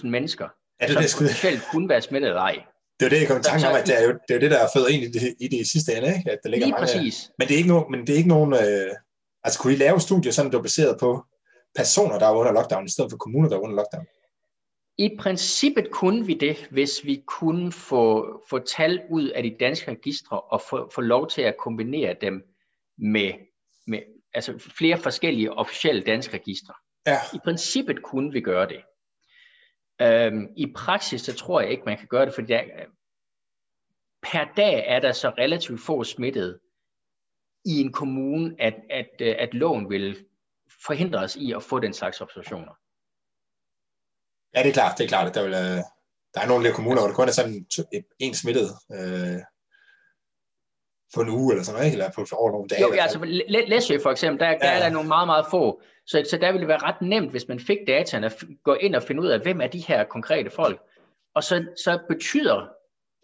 [0.00, 0.48] 280.000 mennesker,
[0.80, 2.64] Ja, det som det, potentielt kunne være smittet eller ej.
[3.00, 4.40] det, er det, jeg kom i tanke om, at det er jo det, er jo
[4.40, 6.30] det der er født ind i det, i det sidste ende, ikke?
[6.30, 7.30] At der ligger Lige mange, præcis.
[7.38, 8.90] Men det er ikke nogen, men det er ikke nogen øh,
[9.44, 11.24] altså kunne I lave studier, sådan der er baseret på
[11.76, 14.06] personer, der er under lockdown, i stedet for kommuner, der er under lockdown?
[14.98, 18.04] I princippet kunne vi det, hvis vi kunne få,
[18.50, 22.42] få tal ud af de danske registre og få, få lov til at kombinere dem
[22.98, 23.32] med,
[23.86, 24.00] med
[24.34, 26.74] altså flere forskellige officielle danske registre.
[27.06, 28.82] Ja, I princippet kunne vi gøre det.
[30.02, 32.62] Øhm, I praksis, så tror jeg ikke, man kan gøre det, fordi der,
[34.22, 36.60] per dag er der så relativt få smittede
[37.64, 40.26] i en kommune, at, at, øh, at loven vil
[40.86, 42.72] forhindre os i at få den slags observationer.
[44.54, 45.82] ja, det er klart, det er klart, at der, vil, øh,
[46.34, 47.66] der er nogle kommuner, hvor der kun er sådan
[48.18, 49.40] en smittet øh,
[51.14, 52.82] på en uge eller sådan noget, eller på over nogle dage.
[52.82, 54.76] Jo, ja, altså Læ- Læsø for eksempel, der, der Ja.
[54.76, 55.82] er der nogle meget, meget få.
[56.06, 58.94] Så, så der ville det være ret nemt, hvis man fik dataen, at gå ind
[58.94, 60.80] og finde ud af, hvem er de her konkrete folk.
[61.34, 62.68] Og så, så betyder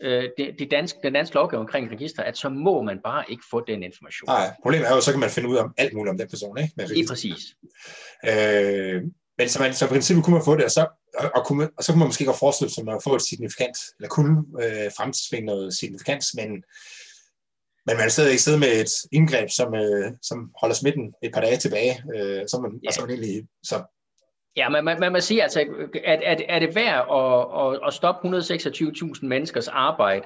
[0.03, 3.43] øh, det, det danske, den danske lovgivning omkring register, at så må man bare ikke
[3.51, 4.27] få den information.
[4.29, 6.59] Nej, problemet er jo, så kan man finde ud af alt muligt om den person,
[6.59, 6.73] ikke?
[6.77, 7.41] Med Lige præcis.
[8.29, 9.03] Øh,
[9.39, 10.87] men så, man, så i princippet kunne man få det, og så,
[11.19, 13.15] og, og, kunne, man- og så kunne man måske godt forestille sig, at man få
[13.15, 16.65] et signifikant, eller kunne øh, fremtvinge noget signifikans, men,
[17.87, 21.41] men man stadig ikke sidde med et indgreb, som, øh, som holder smitten et par
[21.41, 22.89] dage tilbage, øh, så man, Ja.
[22.89, 23.83] og så er man egentlig, så
[24.57, 25.61] Ja, man, man, man må sige, altså,
[26.05, 30.25] at, at, er det værd at, at, at stoppe 126.000 menneskers arbejde,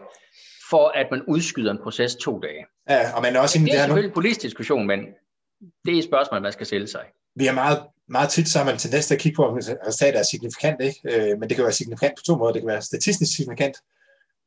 [0.70, 2.64] for at man udskyder en proces to dage?
[2.90, 4.98] ja, og man er også Det er det her nu, selvfølgelig en politisk diskussion, men
[5.84, 7.04] det er et spørgsmål, man skal stille sig.
[7.36, 7.78] vi er meget,
[8.08, 9.54] meget tit, så har man tendens til at kigge på, om
[9.86, 11.00] resultatet er signifikant, ikke?
[11.30, 12.52] Øh, men det kan være signifikant på to måder.
[12.52, 13.76] Det kan være statistisk signifikant,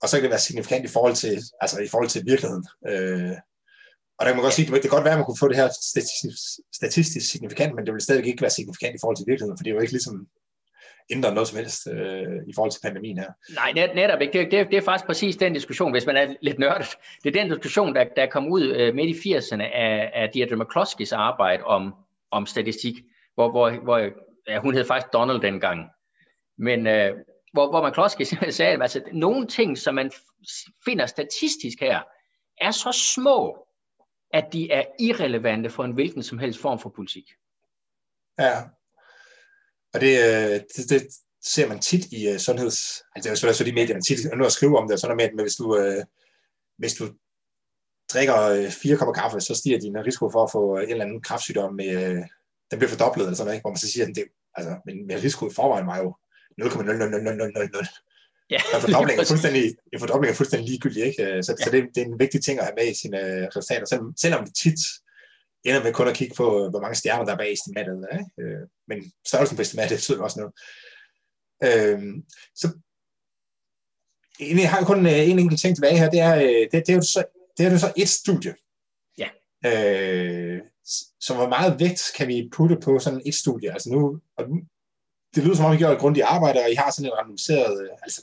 [0.02, 2.66] og så kan det være signifikant i forhold til, altså i forhold til virkeligheden.
[2.88, 3.36] Øh,
[4.18, 5.62] og der kan man godt sige, det kan godt være, at man kunne få det
[5.62, 6.43] her statistisk,
[6.74, 9.72] statistisk signifikant, men det vil stadig ikke være signifikant i forhold til virkeligheden, for det
[9.72, 10.28] er jo ikke ligesom
[11.10, 13.32] ændret noget som helst øh, i forhold til pandemien her.
[13.56, 14.39] Nej, net, netop ikke.
[14.39, 16.98] Det, det, det er faktisk præcis den diskussion, hvis man er lidt nørdet.
[17.24, 20.56] Det er den diskussion, der, der kom ud øh, midt i 80'erne af, af Deirdre
[20.56, 21.93] McCloskey's arbejde om,
[22.32, 22.95] om statistik,
[23.36, 23.98] hvor, hvor, hvor
[24.48, 25.80] ja, hun hed faktisk Donald dengang.
[26.58, 27.12] Men øh,
[27.54, 30.12] hvor, hvor McCloskey sagde, at altså, nogle ting, som man
[30.86, 32.02] finder statistisk her,
[32.62, 33.68] er så små,
[34.34, 37.32] at de er irrelevante for en hvilken som helst form for politik.
[38.39, 38.64] Ja.
[39.93, 41.08] Og det, øh, det, det
[41.43, 42.78] ser man tit i uh, sundheds...
[43.16, 44.93] Altså det er jo selvfølgelig også fordi medierne tit er nu at skrive om det,
[44.93, 46.04] og sådan noget med, men hvis du, uh,
[46.78, 47.06] hvis du
[48.14, 51.22] drikker øh, fire kopper kaffe, så stiger din risiko for at få en eller anden
[51.22, 52.24] kræftsygdom med, Uh,
[52.72, 53.64] den bliver fordoblet, eller sådan noget, ikke?
[53.64, 54.26] hvor man så siger, at det,
[54.58, 56.16] altså, men, men risiko i forvejen var jo
[56.62, 58.03] 0,0000000.
[58.49, 61.24] Ja, En fordobling er fuldstændig, en fordobling er fuldstændig ligegyldig, ikke?
[61.24, 61.66] Øh, Så, ja.
[61.66, 64.14] så det, det, er en vigtig ting at have med i sine øh, resultater, selvom,
[64.18, 64.80] selvom vi tit
[65.64, 68.08] ender med kun at kigge på, øh, hvor mange stjerner der er bag estimatet.
[68.14, 68.68] Ikke?
[68.88, 70.53] Men størrelsen på estimatet betyder også noget.
[71.68, 71.99] Øh,
[72.55, 72.68] så
[74.39, 76.36] egentlig har jeg kun en enkelt ting tilbage her, det er,
[76.72, 77.24] det, det er jo så,
[77.58, 78.55] det er jo så et studie.
[79.18, 79.30] Ja.
[79.66, 80.62] Øh,
[81.20, 83.72] så hvor meget vægt kan vi putte på sådan et studie?
[83.72, 84.62] Altså nu, og nu
[85.36, 87.84] det lyder som om, I gjorde et grundigt arbejde, og I har sådan en randomiseret,
[87.84, 88.21] øh, altså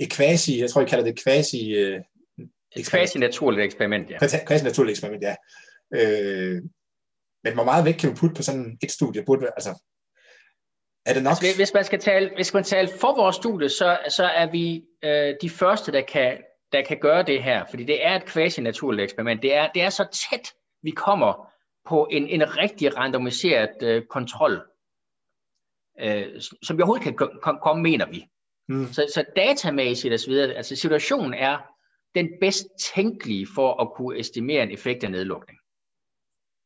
[0.00, 1.70] et quasi, jeg tror, I kalder det quasi...
[1.74, 2.00] Øh,
[2.76, 4.18] et quasi-naturligt eksperiment, ja.
[4.48, 5.34] Quasi-naturligt eksperiment, ja.
[5.94, 6.62] Øh,
[7.44, 9.24] men hvor meget vægt kan du putte på sådan et studie?
[9.24, 9.70] Burde, altså,
[11.06, 11.30] er det nok?
[11.30, 14.84] Altså, hvis, man skal tale, hvis man tale for vores studie, så, så er vi
[15.04, 16.38] øh, de første, der kan,
[16.72, 19.42] der kan gøre det her, fordi det er et quasi-naturligt eksperiment.
[19.42, 21.50] Det er, det er så tæt, vi kommer
[21.88, 24.62] på en, en rigtig randomiseret øh, kontrol,
[26.00, 28.28] øh, som vi overhovedet kan komme, mener vi.
[28.68, 28.92] Mm.
[28.92, 31.58] Så, så datamæssigt og så videre, altså situationen er
[32.14, 35.58] den bedst tænkelige for at kunne estimere en effekt af nedlukning.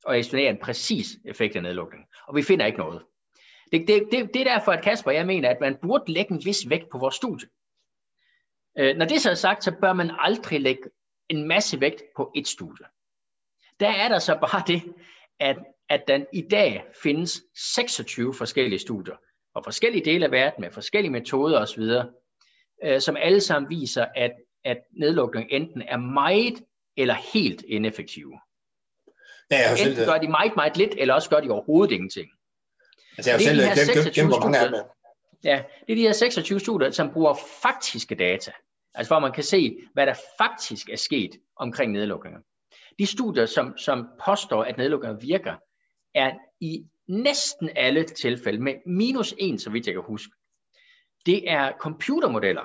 [0.05, 2.05] Og estimere en præcis effekt af nedlukning.
[2.29, 3.03] Og vi finder ikke noget.
[3.72, 6.45] Det, det, det, det er derfor, at Kasper jeg mener, at man burde lægge en
[6.45, 7.49] vis vægt på vores studie.
[8.79, 10.83] Øh, når det så er sagt, så bør man aldrig lægge
[11.29, 12.87] en masse vægt på et studie.
[13.81, 14.95] Der er der så bare det,
[15.41, 15.57] at,
[15.89, 17.43] at den i dag findes
[17.76, 19.14] 26 forskellige studier
[19.53, 21.82] fra forskellige dele af verden med forskellige metoder osv.,
[22.84, 24.32] øh, som alle sammen viser, at,
[24.64, 26.64] at nedlukning enten er meget
[26.97, 28.41] eller helt ineffektive.
[29.51, 31.95] Ja, jeg har enten selv, gør de meget, meget lidt, eller også gør de overhovedet
[31.95, 32.30] ingenting.
[33.16, 34.82] Altså, jeg har selv gennem, gennem, hvor mange med.
[35.45, 38.53] Ja, det er de her 26 studier, som bruger faktiske data.
[38.95, 42.41] Altså hvor man kan se, hvad der faktisk er sket omkring nedlukninger.
[42.99, 45.55] De studier, som, som påstår, at nedlukninger virker,
[46.15, 50.33] er i næsten alle tilfælde, med minus en, så vidt jeg kan huske,
[51.27, 52.65] det er computermodeller,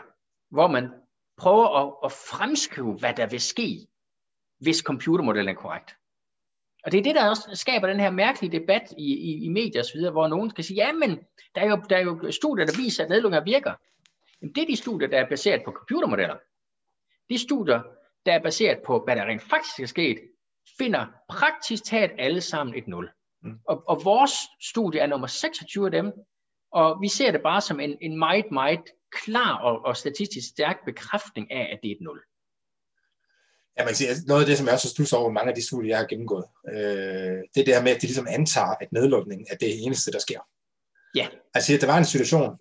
[0.50, 0.90] hvor man
[1.38, 3.88] prøver at, at fremskrive, hvad der vil ske,
[4.60, 5.96] hvis computermodellen er korrekt.
[6.84, 9.82] Og det er det, der også skaber den her mærkelige debat i, i, i medier
[9.82, 11.20] osv., hvor nogen skal sige, jamen,
[11.56, 13.74] der er, jo, der er jo studier, der viser, at nedlukninger virker.
[14.42, 16.38] Jamen, det er de studier, der er baseret på computermodeller.
[17.30, 17.82] De studier,
[18.26, 20.20] der er baseret på, hvad der rent faktisk er sket,
[20.78, 23.12] finder praktisk talt alle sammen et nul.
[23.44, 23.60] Mm.
[23.68, 26.12] Og, og vores studie er nummer 26 af dem,
[26.72, 30.78] og vi ser det bare som en, en meget, meget klar og, og statistisk stærk
[30.86, 32.20] bekræftning af, at det er et nul.
[33.78, 35.68] Ja, man kan sige, noget af det, som jeg også synes over mange af de
[35.68, 38.92] studier, jeg har gennemgået, øh, det er det her med, at de ligesom antager, at
[38.92, 40.40] nedlukning er det eneste, der sker.
[41.16, 41.28] Ja.
[41.54, 42.52] Altså, at der var en situation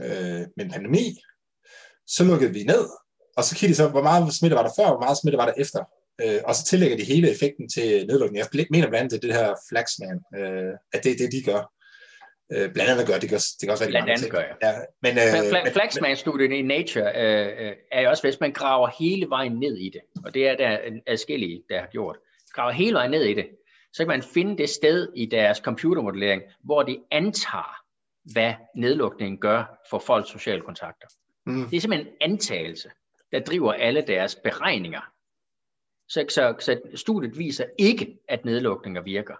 [0.00, 1.06] øh, med en pandemi,
[2.06, 2.84] så lukkede vi ned,
[3.36, 5.46] og så kiggede de så, hvor meget smitte var der før, hvor meget smitte var
[5.46, 5.84] der efter.
[6.22, 8.38] Øh, og så tillægger de hele effekten til nedlukning.
[8.38, 11.74] Jeg mener blandt andet, det, det her Flaxman, øh, at det er det, de gør.
[12.52, 14.68] Øh, blandt andet gør, det kan, det kan også være blandt andet gør, ja.
[14.68, 19.28] ja men, øh, Flaxman-studien i Nature øh, øh, er jo også, hvis man graver hele
[19.28, 22.16] vejen ned i det, og det er der adskillige, der har gjort,
[22.52, 23.46] graver hele vejen ned i det,
[23.92, 27.76] så kan man finde det sted i deres computermodellering, hvor de antager,
[28.32, 31.06] hvad nedlukningen gør for folks sociale kontakter.
[31.46, 31.68] Mm.
[31.68, 32.90] Det er simpelthen en antagelse,
[33.32, 35.13] der driver alle deres beregninger.
[36.08, 39.34] Så, så, så studiet viser ikke, at nedlukninger virker.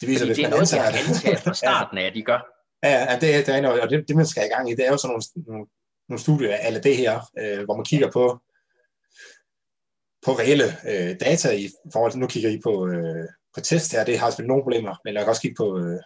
[0.00, 2.40] Det viser, Fordi det er noget, de har antaget fra starten af, at de gør.
[2.82, 4.86] Ja, ja det, det er noget, og det, det, man skal i gang i, det
[4.86, 5.22] er jo sådan nogle,
[5.52, 5.66] nogle,
[6.08, 8.40] nogle studier af det her, øh, hvor man kigger på,
[10.26, 14.04] på reelle øh, data i forhold til, nu kigger I på, øh, på test her,
[14.04, 16.00] det har selvfølgelig nogle problemer, men jeg kan også kigge på, øh,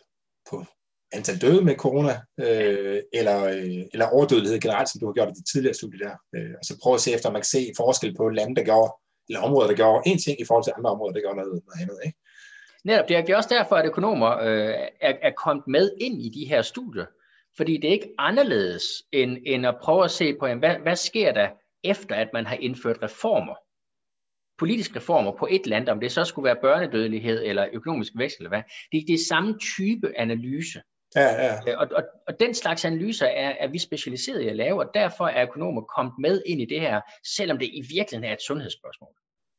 [0.51, 0.64] på
[1.12, 5.41] antal døde med corona, øh, eller, øh, eller overdødelighed generelt, som du har gjort i
[5.41, 6.16] de tidligere studier der.
[6.37, 8.64] Øh, og så prøve at se efter, om man kan se forskel på lande, der
[8.64, 8.93] gjorde,
[9.31, 11.81] eller områder, der gjorde en ting i forhold til andre områder, der gjorde noget, noget
[11.83, 11.99] andet.
[12.07, 12.18] Ikke?
[12.85, 16.49] Netop, det er også derfor, at økonomer øh, er, er kommet med ind i de
[16.49, 17.07] her studier.
[17.57, 20.97] Fordi det er ikke anderledes, end, end at prøve at se på, jamen, hvad, hvad
[20.97, 21.49] sker der
[21.85, 23.55] efter, at man har indført reformer?
[24.59, 28.49] Politiske reformer på et land, om det så skulle være børnedødelighed eller økonomisk vækst eller
[28.49, 28.62] hvad.
[28.93, 30.83] Det, det er samme type analyse.
[31.15, 31.55] Ja, ja.
[31.55, 34.91] Øh, og, og, og den slags analyser er, er vi specialiseret i at lave, og
[34.95, 37.01] derfor er økonomer kommet med ind i det her,
[37.37, 39.15] selvom det i virkeligheden er et sundhedsspørgsmål.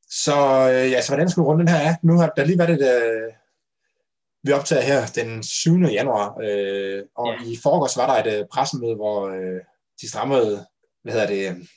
[0.09, 0.35] Så,
[0.73, 1.95] øh, ja, så hvordan skulle runden her er?
[2.03, 3.33] Nu har der lige været et, øh,
[4.43, 5.71] vi optager her den 7.
[5.71, 7.51] januar, øh, og ja.
[7.51, 9.61] i forgårs var der et øh, pressemøde, hvor øh,
[10.01, 10.65] de strammede,
[11.03, 11.67] hvad hedder det,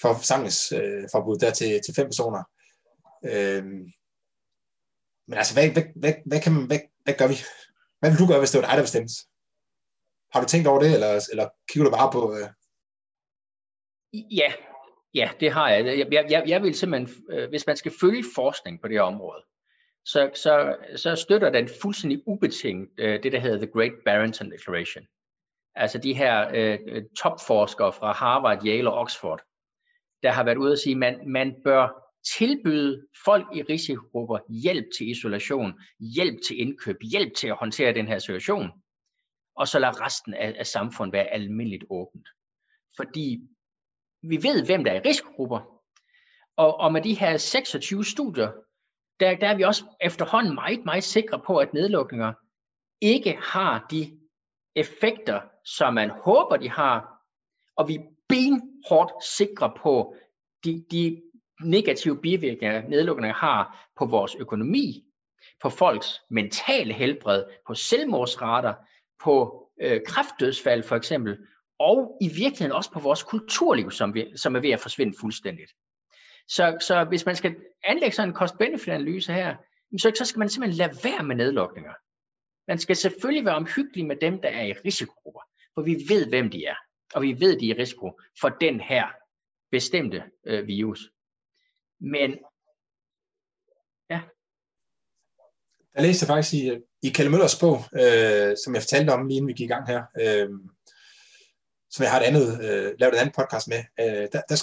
[0.00, 2.42] for forsamlingsforbud øh, der til, til fem personer.
[3.24, 3.64] Øh,
[5.28, 7.34] men altså, hvad, hvad, hvad, hvad, kan man, hvad, hvad gør vi?
[8.02, 9.14] Hvad vil du gøre, hvis det var dig, der bestemte?
[10.32, 12.20] Har du tænkt over det, eller, eller kigger du bare på...
[12.36, 12.46] Øh...
[14.40, 14.52] Ja,
[15.14, 15.98] Ja, det har jeg.
[16.12, 19.42] Jeg, jeg, jeg vil simpelthen, øh, hvis man skal følge forskning på det her område,
[20.04, 25.04] så, så, så støtter den fuldstændig ubetinget øh, det, der hedder The Great Barrington Declaration.
[25.74, 29.40] Altså de her øh, topforskere fra Harvard, Yale og Oxford,
[30.22, 32.01] der har været ude og sige, at man, man bør
[32.38, 38.06] tilbyde folk i risikogrupper hjælp til isolation, hjælp til indkøb, hjælp til at håndtere den
[38.06, 38.70] her situation,
[39.56, 42.28] og så lade resten af, af samfundet være almindeligt åbent.
[42.96, 43.40] Fordi
[44.22, 45.60] vi ved, hvem der er i risikogrupper.
[46.56, 48.52] Og, og med de her 26 studier,
[49.20, 52.32] der, der er vi også efterhånden meget, meget sikre på, at nedlukninger
[53.00, 54.18] ikke har de
[54.76, 57.22] effekter, som man håber, de har,
[57.76, 60.16] og vi er benhårdt sikre på
[60.64, 61.22] de, de
[61.64, 65.04] negative bivirkninger, nedlukninger har på vores økonomi,
[65.62, 68.74] på folks mentale helbred, på selvmordsrater,
[69.24, 71.38] på øh, kraftdødsfald for eksempel,
[71.78, 75.72] og i virkeligheden også på vores kulturliv, som, vi, som er ved at forsvinde fuldstændigt.
[76.48, 79.56] Så, så hvis man skal anlægge sådan en cost-benefit-analyse her,
[79.98, 81.92] så, så skal man simpelthen lade være med nedlukninger.
[82.68, 85.40] Man skal selvfølgelig være omhyggelig med dem, der er i risikogrupper,
[85.74, 86.74] for vi ved, hvem de er,
[87.14, 89.06] og vi ved, de er i risiko for den her
[89.70, 91.10] bestemte øh, virus.
[92.02, 92.30] Men,
[94.10, 94.20] ja.
[95.94, 99.48] Jeg læste faktisk i, i Kalle Møllers bog, øh, som jeg fortalte om lige inden
[99.48, 100.48] vi gik i gang her, øh,
[101.90, 104.56] som jeg har et andet, øh, lavet et andet podcast med, øh, der, der,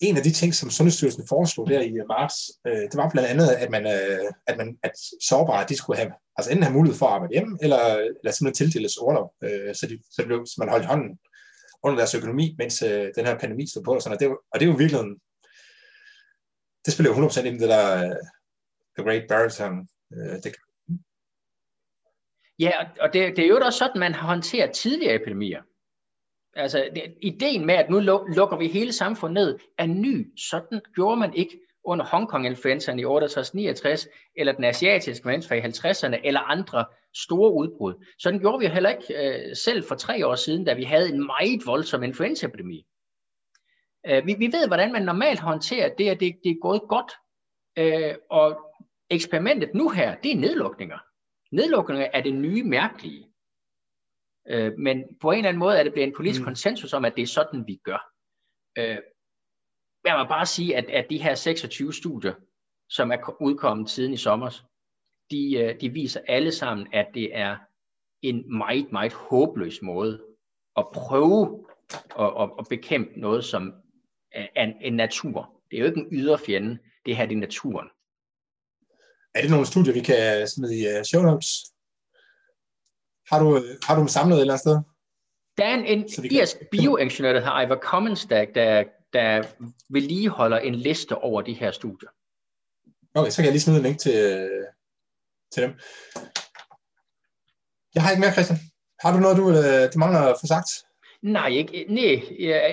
[0.00, 2.36] en af de ting, som Sundhedsstyrelsen foreslog der i marts,
[2.66, 6.12] øh, det var blandt andet, at man, øh, at man at sårbare, de skulle have,
[6.36, 7.82] altså enten have mulighed for at arbejde hjemme, eller,
[8.20, 11.18] eller simpelthen tildeles orlov, øh, så, de, så, det, så man holdt hånden
[11.82, 13.94] under deres økonomi, mens øh, den her pandemi stod på.
[13.94, 15.00] Og, sådan, og, det, og det er jo virkelig,
[16.84, 18.16] det spiller jo 100% ind det der uh,
[18.96, 19.86] The Great Baritone.
[20.10, 20.56] Uh, øh, det.
[22.58, 25.62] Ja, og det, det er jo også sådan, man har håndteret tidligere epidemier.
[26.54, 27.98] Altså, det, ideen med, at nu
[28.34, 30.32] lukker vi hele samfundet ned, er ny.
[30.50, 36.40] Sådan gjorde man ikke under Hongkong-influenzaen i 68-69, eller den asiatiske influenza i 50'erne, eller
[36.40, 38.04] andre store udbrud.
[38.18, 39.14] Sådan gjorde vi heller ikke
[39.48, 42.86] øh, selv for tre år siden, da vi havde en meget voldsom influenzaepidemi.
[44.06, 47.12] Øh, vi, vi ved, hvordan man normalt håndterer det, at det, det er gået godt.
[47.78, 48.70] Øh, og
[49.10, 50.98] eksperimentet nu her, det er nedlukninger.
[51.52, 53.26] Nedlukninger er det nye mærkelige.
[54.48, 56.44] Øh, men på en eller anden måde er det blevet en politisk mm.
[56.44, 58.12] konsensus om, at det er sådan, vi gør.
[58.78, 58.98] Øh,
[60.04, 62.34] jeg må bare sige, at, at de her 26 studier,
[62.88, 64.50] som er udkommet siden i sommer,
[65.30, 67.56] de, øh, de viser alle sammen, at det er
[68.22, 70.24] en meget, meget håbløs måde
[70.76, 71.66] at prøve
[72.18, 73.79] at, at, at bekæmpe noget, som
[74.56, 75.62] en, en natur.
[75.70, 77.88] Det er jo ikke en ydre fjende, det her det er naturen.
[79.34, 81.48] Er det nogle studier, vi kan smide i uh, show notes?
[83.30, 84.78] Har du, har du dem samlet et eller andet sted?
[85.58, 89.46] Der er en, en irsk bioingeniør, der hedder Ivor Commonstag, der, der
[89.88, 92.08] vedligeholder en liste over de her studier.
[93.14, 94.48] Okay, så kan jeg lige smide en link til,
[95.52, 95.72] til dem.
[97.94, 98.58] Jeg har ikke mere, Christian.
[99.00, 99.44] Har du noget, du,
[99.94, 100.70] du mangler at få sagt?
[101.22, 102.22] Nej, ikke, nej,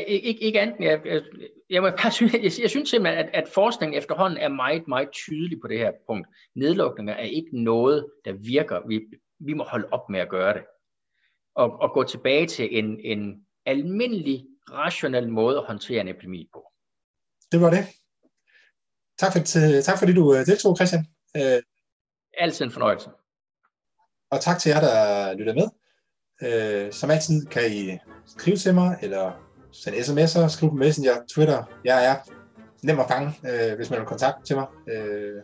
[0.07, 0.75] ikke, ikke andet.
[0.79, 1.21] Jeg, jeg,
[1.69, 5.09] jeg, må bare synes, jeg, jeg synes simpelthen, at, at forskningen efterhånden er meget, meget
[5.11, 6.27] tydelig på det her punkt.
[6.55, 8.87] Nedlukninger er ikke noget, der virker.
[8.87, 9.01] Vi,
[9.39, 10.63] vi må holde op med at gøre det.
[11.55, 16.71] Og, og gå tilbage til en, en almindelig, rationel måde at håndtere en epidemi på.
[17.51, 17.85] Det var det.
[19.17, 19.39] Tak, for,
[19.81, 21.05] tak fordi du øh, deltog, Christian.
[21.37, 21.61] Øh,
[22.37, 23.09] Altid en fornøjelse.
[24.31, 25.67] Og tak til jer, der lytter med.
[26.41, 27.97] Øh, som altid kan I
[28.27, 29.31] skrive til mig, eller
[29.71, 31.63] sende sms'er, skrive på Messenger, Twitter.
[31.85, 32.15] Jeg er
[32.83, 34.65] nem at fange, øh, hvis man vil kontakt til mig.
[34.89, 35.41] Øh,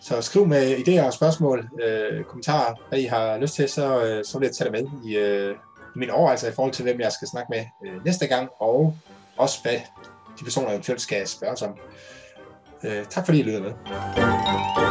[0.00, 4.24] så skriv med idéer og spørgsmål, øh, kommentarer, hvad I har lyst til, så, øh,
[4.24, 5.54] så vil jeg tage det med i, øh,
[5.96, 8.96] i min overvejelse i forhold til, hvem jeg skal snakke med øh, næste gang, og
[9.36, 9.80] også hvad
[10.38, 11.78] de personer eventuelt skal spørge om.
[12.84, 14.87] Øh, tak fordi I lyttede med.